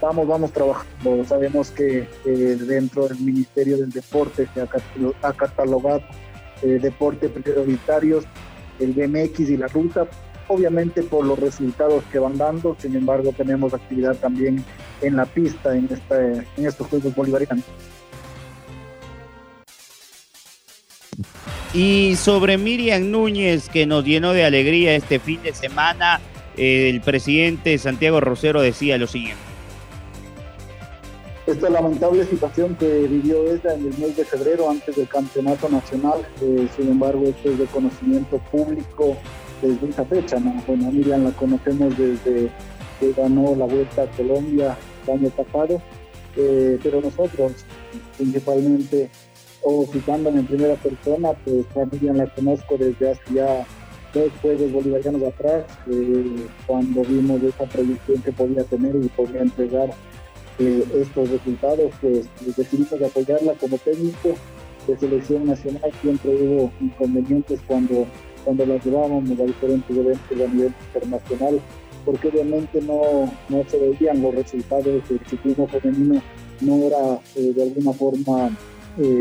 vamos, 0.01 0.27
vamos 0.27 0.51
trabajando. 0.51 1.25
Sabemos 1.25 1.71
que 1.71 2.07
dentro 2.23 3.07
del 3.07 3.19
Ministerio 3.19 3.77
del 3.77 3.89
Deporte 3.89 4.47
se 4.53 4.61
ha 4.61 5.33
catalogado 5.33 6.01
eh, 6.63 6.79
deportes 6.81 7.29
prioritarios, 7.29 8.25
el 8.79 8.93
BMX 8.93 9.41
y 9.41 9.57
la 9.57 9.67
ruta 9.67 10.07
obviamente 10.47 11.03
por 11.03 11.25
los 11.25 11.39
resultados 11.39 12.03
que 12.11 12.19
van 12.19 12.37
dando, 12.37 12.75
sin 12.79 12.95
embargo 12.95 13.33
tenemos 13.35 13.73
actividad 13.73 14.15
también 14.15 14.63
en 15.01 15.15
la 15.15 15.25
pista 15.25 15.75
en, 15.75 15.87
este, 15.91 16.45
en 16.57 16.65
estos 16.65 16.87
Juegos 16.87 17.15
Bolivarianos. 17.15 17.65
Y 21.73 22.15
sobre 22.15 22.57
Miriam 22.57 23.11
Núñez, 23.11 23.69
que 23.69 23.85
nos 23.85 24.03
llenó 24.03 24.33
de 24.33 24.45
alegría 24.45 24.95
este 24.95 25.19
fin 25.19 25.43
de 25.43 25.53
semana, 25.53 26.19
el 26.55 27.01
presidente 27.01 27.77
Santiago 27.77 28.19
Rosero 28.19 28.61
decía 28.61 28.97
lo 28.97 29.07
siguiente. 29.07 29.47
Esta 31.45 31.69
lamentable 31.69 32.25
situación 32.25 32.75
que 32.75 33.07
vivió 33.07 33.49
ella 33.49 33.73
en 33.73 33.85
el 33.85 33.97
mes 33.97 34.17
de 34.17 34.25
febrero 34.25 34.69
antes 34.69 34.95
del 34.95 35.07
campeonato 35.07 35.69
nacional, 35.69 36.27
eh, 36.41 36.67
sin 36.75 36.89
embargo, 36.89 37.23
esto 37.25 37.51
es 37.51 37.59
de 37.59 37.65
conocimiento 37.65 38.37
público 38.51 39.15
desde 39.61 39.89
esa 39.89 40.05
fecha. 40.05 40.39
¿no? 40.39 40.53
Bueno, 40.65 40.91
Miriam 40.91 41.23
la 41.23 41.31
conocemos 41.31 41.97
desde 41.97 42.49
que 42.99 43.13
ganó 43.13 43.55
la 43.55 43.65
Vuelta 43.65 44.03
a 44.03 44.07
Colombia 44.07 44.77
el 45.05 45.13
año 45.13 45.29
pasado, 45.29 45.81
eh, 46.35 46.79
pero 46.81 47.01
nosotros, 47.01 47.53
principalmente, 48.17 49.09
o 49.63 49.85
citándome 49.91 50.39
en 50.39 50.47
primera 50.47 50.75
persona, 50.75 51.33
pues 51.45 51.65
a 51.75 51.85
Miriam 51.91 52.17
la 52.17 52.27
conozco 52.27 52.77
desde 52.77 53.11
hace 53.11 53.33
ya 53.33 53.65
dos 54.13 54.31
Juegos 54.41 54.71
Bolivarianos 54.71 55.23
atrás, 55.23 55.65
eh, 55.91 56.47
cuando 56.65 57.01
vimos 57.03 57.41
esa 57.43 57.65
proyección 57.65 58.21
que 58.21 58.31
podía 58.31 58.63
tener 58.63 58.95
y 58.95 59.07
podía 59.09 59.41
entregar 59.41 59.89
eh, 60.59 60.83
estos 60.95 61.29
resultados, 61.29 61.91
pues 62.01 62.27
decidimos 62.55 63.01
apoyarla 63.01 63.53
como 63.53 63.77
técnico 63.77 64.35
de 64.87 64.97
selección 64.97 65.45
nacional. 65.45 65.91
Siempre 66.01 66.31
hubo 66.31 66.71
inconvenientes 66.79 67.59
cuando, 67.67 68.07
cuando 68.47 68.65
la 68.65 68.77
llevábamos 68.77 69.29
a 69.37 69.43
diferentes 69.43 69.97
eventos 69.97 70.31
a 70.31 70.53
nivel 70.53 70.73
internacional, 70.93 71.59
porque 72.05 72.29
obviamente 72.29 72.81
no, 72.81 73.29
no 73.49 73.63
se 73.67 73.77
veían 73.77 74.21
los 74.21 74.35
resultados 74.35 74.85
del 74.85 75.19
ciclismo 75.29 75.67
femenino, 75.67 76.21
no 76.61 76.75
era 76.77 77.19
eh, 77.35 77.51
de 77.53 77.63
alguna 77.63 77.91
forma 77.91 78.57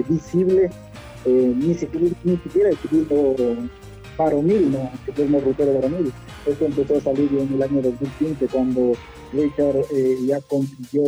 visible, 0.09 0.71
ni, 1.27 1.75
siquiera, 1.75 2.07
ni 2.23 2.37
siquiera 2.37 2.69
el 2.69 2.77
ciclismo 2.77 3.35
varonil, 4.17 4.71
no, 4.71 4.93
que 5.13 5.25
es 5.25 5.45
rutero 5.45 5.75
varonil. 5.75 6.13
Esto 6.47 6.65
empezó 6.65 6.97
a 6.97 7.01
salir 7.01 7.29
en 7.33 7.53
el 7.53 7.63
año 7.65 7.83
2015 7.83 8.47
cuando 8.47 8.93
Richard 9.33 9.85
eh, 9.93 10.19
ya 10.27 10.41
consiguió 10.41 11.03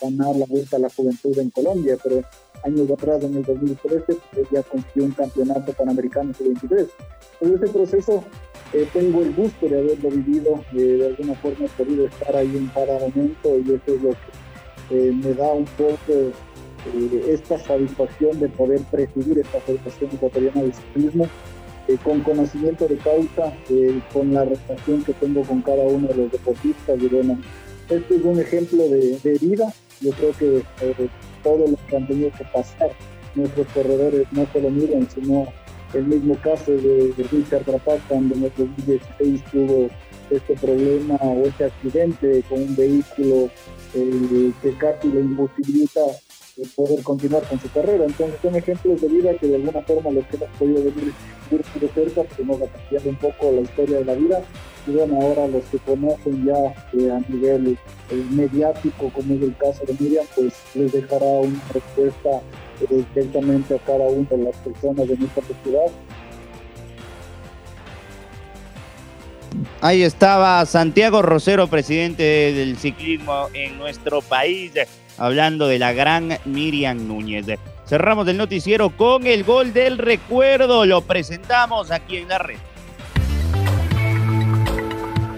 ganar 0.00 0.36
la 0.36 0.46
Vuelta 0.46 0.76
a 0.76 0.80
la 0.80 0.90
Juventud 0.90 1.38
en 1.38 1.50
Colombia, 1.50 1.96
pero 2.02 2.22
años 2.64 2.90
atrás, 2.90 3.22
en 3.22 3.36
el 3.36 3.42
2013, 3.42 4.16
pues, 4.32 4.46
ya 4.50 4.62
consiguió 4.62 5.04
un 5.04 5.12
campeonato 5.12 5.72
panamericano 5.72 6.32
sub-23. 6.34 6.88
Por 7.38 7.48
ese 7.50 7.72
proceso 7.72 8.24
eh, 8.72 8.86
tengo 8.92 9.22
el 9.22 9.34
gusto 9.34 9.68
de 9.68 9.78
haberlo 9.78 10.10
vivido, 10.10 10.64
eh, 10.72 10.76
de 10.76 11.06
alguna 11.06 11.34
forma 11.34 11.66
he 11.66 11.68
podido 11.68 12.06
estar 12.06 12.36
ahí 12.36 12.56
en 12.56 12.66
cada 12.68 12.98
momento 12.98 13.58
y 13.58 13.74
eso 13.74 13.96
es 13.96 14.02
lo 14.02 14.10
que 14.88 15.12
me 15.12 15.32
da 15.34 15.52
un 15.52 15.64
poco 15.64 16.32
esta 17.26 17.58
satisfacción 17.58 18.38
de 18.38 18.48
poder 18.50 18.80
presidir 18.90 19.38
esta 19.38 19.58
Federación 19.60 20.10
Ecuatoriana 20.12 20.62
de 20.62 20.72
Ciclismo 20.72 21.26
eh, 21.86 21.98
con 22.02 22.20
conocimiento 22.20 22.88
de 22.88 22.96
causa, 22.96 23.52
eh, 23.68 24.00
con 24.12 24.32
la 24.32 24.44
relación 24.44 25.04
que 25.04 25.12
tengo 25.14 25.42
con 25.42 25.60
cada 25.60 25.82
uno 25.82 26.08
de 26.08 26.14
los 26.14 26.32
deportistas. 26.32 26.98
Y 26.98 27.08
bueno, 27.08 27.38
este 27.90 28.16
es 28.16 28.22
un 28.22 28.40
ejemplo 28.40 28.88
de, 28.88 29.38
vida. 29.40 29.72
Yo 30.00 30.10
creo 30.12 30.32
que 30.32 30.56
eh, 30.80 31.08
todos 31.42 31.70
los 31.70 31.80
que 31.80 31.96
han 31.96 32.06
tenido 32.06 32.30
que 32.30 32.44
pasar, 32.44 32.90
nuestros 33.34 33.66
corredores 33.68 34.26
no 34.32 34.46
solo 34.52 34.70
miran, 34.70 35.06
sino 35.10 35.46
el 35.92 36.06
mismo 36.06 36.36
caso 36.36 36.72
de, 36.72 37.12
Richard 37.30 37.64
Rapaz, 37.66 38.00
cuando 38.08 38.34
en 38.34 38.44
el 38.44 38.52
2016 38.56 39.44
tuvo 39.52 39.88
este 40.30 40.54
problema 40.54 41.16
o 41.16 41.44
este 41.44 41.64
accidente 41.64 42.42
con 42.48 42.62
un 42.62 42.76
vehículo 42.76 43.50
que 43.92 44.72
casi 44.78 45.08
lo 45.08 45.20
imposibilita 45.20 46.00
poder 46.76 47.02
continuar 47.02 47.42
con 47.48 47.60
su 47.60 47.70
carrera. 47.70 48.04
Entonces 48.04 48.36
son 48.40 48.54
ejemplos 48.54 49.00
de 49.00 49.08
vida 49.08 49.34
que 49.34 49.48
de 49.48 49.56
alguna 49.56 49.82
forma 49.82 50.10
los 50.10 50.26
que 50.26 50.36
hemos 50.36 50.50
podido 50.58 50.84
venir 50.84 51.12
de 51.50 51.88
cerca, 51.88 52.22
pues 52.22 52.46
nos 52.46 52.62
ha 52.62 52.66
cambiado 52.66 53.10
un 53.10 53.16
poco 53.16 53.52
la 53.52 53.60
historia 53.60 53.98
de 53.98 54.04
la 54.04 54.14
vida. 54.14 54.42
Y 54.86 54.90
bueno, 54.90 55.18
ahora 55.20 55.46
los 55.48 55.64
que 55.64 55.78
conocen 55.78 56.44
ya 56.44 56.74
eh, 56.92 57.10
a 57.10 57.20
nivel 57.30 57.78
eh, 58.10 58.24
mediático, 58.30 59.10
como 59.14 59.34
es 59.34 59.42
el 59.42 59.56
caso 59.56 59.84
de 59.86 59.94
Miriam, 59.98 60.26
pues 60.34 60.52
les 60.74 60.92
dejará 60.92 61.24
una 61.24 61.60
respuesta 61.72 62.42
eh, 62.80 63.04
directamente 63.14 63.74
a 63.74 63.78
cada 63.78 64.06
una 64.06 64.28
de 64.28 64.38
las 64.38 64.56
personas 64.58 65.08
de 65.08 65.16
nuestra 65.16 65.42
ciudad. 65.62 65.86
Ahí 69.80 70.02
estaba 70.02 70.64
Santiago 70.66 71.22
Rosero, 71.22 71.66
presidente 71.68 72.22
del 72.22 72.76
ciclismo 72.76 73.48
en 73.52 73.78
nuestro 73.78 74.20
país 74.22 74.72
hablando 75.18 75.66
de 75.66 75.78
la 75.78 75.92
gran 75.92 76.38
Miriam 76.44 77.06
Núñez. 77.06 77.46
Cerramos 77.86 78.26
el 78.28 78.36
noticiero 78.36 78.90
con 78.90 79.26
el 79.26 79.44
gol 79.44 79.72
del 79.72 79.98
recuerdo. 79.98 80.84
Lo 80.86 81.02
presentamos 81.02 81.90
aquí 81.90 82.18
en 82.18 82.28
la 82.28 82.38
red. 82.38 82.56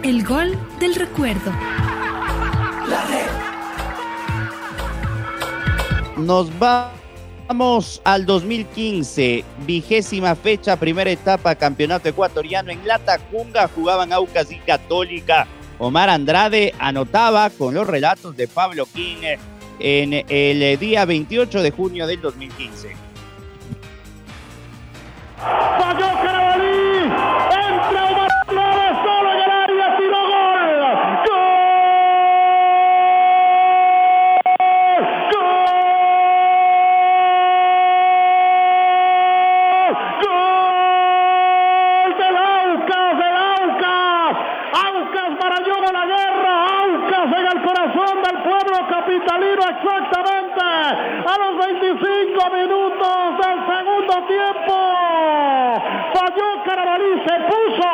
El 0.02 0.24
gol 0.24 0.56
del 0.78 0.94
recuerdo. 0.94 1.50
La 2.88 3.04
red. 3.06 3.26
Nos 6.16 6.56
vamos 7.48 8.00
al 8.04 8.26
2015, 8.26 9.44
vigésima 9.66 10.34
fecha, 10.34 10.76
primera 10.76 11.10
etapa, 11.10 11.54
campeonato 11.54 12.08
ecuatoriano 12.08 12.70
en 12.70 12.86
La 12.86 12.98
Tacunga, 12.98 13.68
jugaban 13.68 14.12
Aucas 14.12 14.50
y 14.50 14.58
Católica. 14.58 15.46
Omar 15.78 16.08
Andrade 16.08 16.74
anotaba 16.78 17.50
con 17.50 17.74
los 17.74 17.86
relatos 17.86 18.36
de 18.36 18.48
Pablo 18.48 18.86
King 18.86 19.36
en 19.78 20.24
el 20.28 20.78
día 20.78 21.04
28 21.04 21.62
de 21.62 21.70
junio 21.70 22.06
del 22.06 22.20
2015. 22.20 22.96
Falló 25.38 26.14
Carabalí, 26.22 27.02
entra 27.02 28.06
Omar 28.10 28.30
solo 29.04 29.32
en 29.32 29.38
el 29.38 29.50
área, 29.50 29.96
tiró 29.98 30.20
gol. 30.26 30.70
¡Gol! 31.26 31.46
¡Gol! 35.32 35.52
¡Gol! 40.22 40.96
Del 42.16 42.36
Aucas, 42.36 43.12
del 43.18 43.36
Aucas. 43.36 44.32
Aucas 44.72 45.30
Marañón 45.38 45.84
a 45.84 45.92
la 45.92 46.04
guerra, 46.06 46.52
Aucas 46.80 47.28
en 47.38 47.46
el 47.46 47.58
corazón 47.62 48.16
del 48.22 48.36
pueblo 48.42 48.76
capitalino 48.88 49.62
exactamente 49.68 50.60
a 50.62 51.34
los 51.38 51.52
25 51.66 52.50
minutos 52.50 53.16
del 53.36 53.58
segundo 53.66 54.14
tiempo. 54.26 54.74
Falló 56.14 56.48
Carabalí, 56.64 57.12
se 57.26 57.36
puso, 57.46 57.88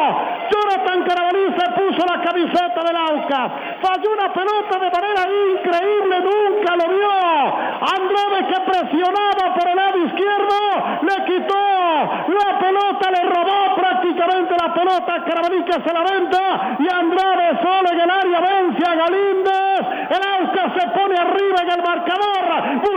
Jonathan 0.50 1.00
Carabalí 1.04 1.44
se 1.58 1.66
puso 1.72 2.00
la 2.06 2.18
camiseta 2.42 2.82
del 2.82 2.96
Aucas. 2.96 3.52
Falló 3.80 4.12
una 4.12 4.32
pelota 4.32 4.78
de 4.78 4.90
manera 4.90 5.22
increíble, 5.52 6.20
nunca 6.20 6.76
lo 6.76 6.88
vio. 6.88 7.10
Andrade 7.80 8.46
que 8.48 8.60
presionaba 8.60 9.54
por 9.54 9.68
el 9.68 9.76
lado 9.76 9.98
izquierdo, 9.98 10.58
le 11.02 11.24
quitó 11.24 11.54
la 12.28 12.58
pelota, 12.58 13.10
le 13.10 13.22
robó 13.28 13.74
prácticamente 13.76 14.56
la 14.60 14.74
pelota 14.74 15.14
a 15.14 15.24
Carabalí 15.24 15.64
que 15.64 15.72
se 15.72 15.92
la 15.92 16.02
venta 16.02 16.76
y 16.78 16.88
Andrade 16.92 17.58
solo 17.62 17.90
en 17.92 18.00
el 18.00 18.10
área 18.10 18.40
vence 18.40 18.88
a 18.88 18.94
Galíndez. 18.94 19.62
El 20.10 20.22
Aucas 20.40 20.72
se 20.78 20.88
pone 20.88 21.16
arriba 21.16 21.62
en 21.62 21.70
el 21.70 21.82
marcador. 21.82 22.42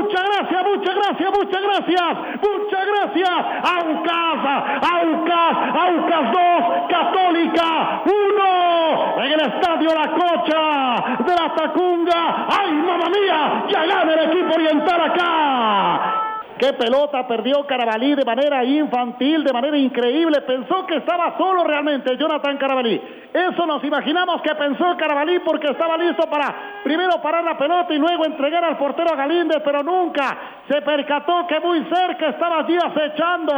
Muchas 0.05 0.23
gracias, 0.23 0.63
muchas 0.63 0.95
gracias, 0.95 1.31
muchas 1.31 1.61
gracias, 1.63 2.17
muchas 2.39 2.85
gracias. 2.85 3.29
Aucas, 3.63 4.45
Aucas, 4.93 5.57
Aucas 5.81 6.31
2, 6.31 6.87
Católica 6.89 8.01
1. 8.05 9.23
En 9.23 9.31
el 9.31 9.39
estadio 9.39 9.89
La 9.95 10.11
Cocha 10.11 11.23
de 11.25 11.35
la 11.35 11.55
Tacunga. 11.55 12.45
¡Ay, 12.49 12.73
mamá 12.73 13.09
mía! 13.09 13.63
Ya 13.67 13.85
gana 13.87 14.13
el 14.13 14.31
equipo 14.31 14.53
oriental 14.53 15.01
acá. 15.01 16.34
Qué 16.57 16.71
pelota 16.71 17.27
perdió 17.27 17.65
Carabalí 17.67 18.15
de 18.15 18.23
manera 18.23 18.63
infantil, 18.63 19.43
de 19.43 19.51
manera 19.51 19.77
increíble. 19.77 20.39
Pensó 20.41 20.85
que 20.85 20.97
estaba 20.97 21.37
solo 21.37 21.65
realmente 21.65 22.15
Jonathan 22.15 22.57
Carabalí. 22.57 23.01
Eso 23.33 23.65
nos 23.65 23.83
imaginamos 23.83 24.41
que 24.41 24.55
pensó 24.55 24.95
Carabalí 24.95 25.39
porque 25.39 25.67
estaba 25.67 25.97
listo 25.97 26.29
para 26.29 26.79
primero 26.83 27.21
parar 27.21 27.43
la 27.43 27.57
pelota 27.57 27.93
y 27.93 27.97
luego 27.97 28.25
entregar 28.25 28.63
al 28.63 28.77
portero 28.77 29.17
Galíndez, 29.17 29.61
pero 29.65 29.83
nunca 29.83 30.37
se 30.69 30.81
percató 30.81 31.45
que 31.45 31.59
muy 31.59 31.83
cerca 31.93 32.29
estaba 32.29 32.59
allí 32.59 32.77
acechando 32.77 33.53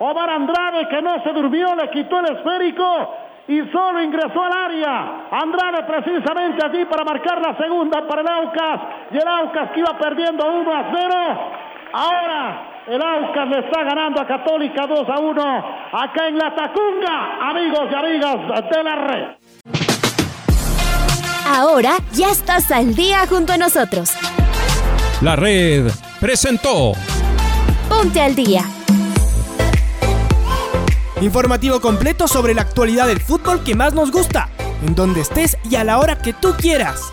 Omar 0.00 0.28
Andrade 0.28 0.88
que 0.88 1.00
no 1.00 1.22
se 1.22 1.32
durmió, 1.32 1.74
le 1.74 1.88
quitó 1.88 2.20
el 2.20 2.36
esférico 2.36 3.14
y 3.48 3.60
solo 3.72 4.02
ingresó 4.02 4.44
al 4.44 4.52
área. 4.52 5.26
Andrade 5.30 5.84
precisamente 5.84 6.64
allí 6.64 6.84
para 6.84 7.04
marcar 7.04 7.40
la 7.40 7.56
segunda 7.56 8.06
para 8.06 8.20
el 8.20 8.28
Aucas. 8.28 8.80
Y 9.10 9.16
el 9.16 9.26
Aucas 9.26 9.70
que 9.70 9.80
iba 9.80 9.98
perdiendo 9.98 10.46
1 10.46 10.72
a 10.72 10.84
0. 10.94 11.12
Ahora 11.92 12.84
El 12.88 13.02
Aucas 13.02 13.48
le 13.48 13.58
está 13.58 13.82
ganando 13.82 14.20
a 14.20 14.26
Católica 14.26 14.86
2 14.86 15.08
a 15.08 15.20
1 15.20 15.42
acá 15.92 16.28
en 16.28 16.38
La 16.38 16.54
Tacunga, 16.54 17.50
amigos 17.50 17.88
y 17.90 17.94
amigas 17.94 18.36
de 18.70 18.82
la 18.82 18.96
red. 18.96 19.24
Ahora 21.46 21.96
ya 22.12 22.30
estás 22.30 22.70
al 22.70 22.94
día 22.94 23.26
junto 23.28 23.52
a 23.52 23.58
nosotros. 23.58 24.14
La 25.20 25.36
red 25.36 25.90
presentó 26.18 26.92
Ponte 27.88 28.22
al 28.22 28.34
día. 28.34 28.62
Informativo 31.20 31.80
completo 31.80 32.26
sobre 32.26 32.54
la 32.54 32.62
actualidad 32.62 33.06
del 33.06 33.20
fútbol 33.20 33.62
que 33.62 33.74
más 33.74 33.92
nos 33.92 34.10
gusta, 34.10 34.48
en 34.84 34.94
donde 34.94 35.20
estés 35.20 35.58
y 35.70 35.76
a 35.76 35.84
la 35.84 35.98
hora 35.98 36.16
que 36.18 36.32
tú 36.32 36.54
quieras. 36.58 37.12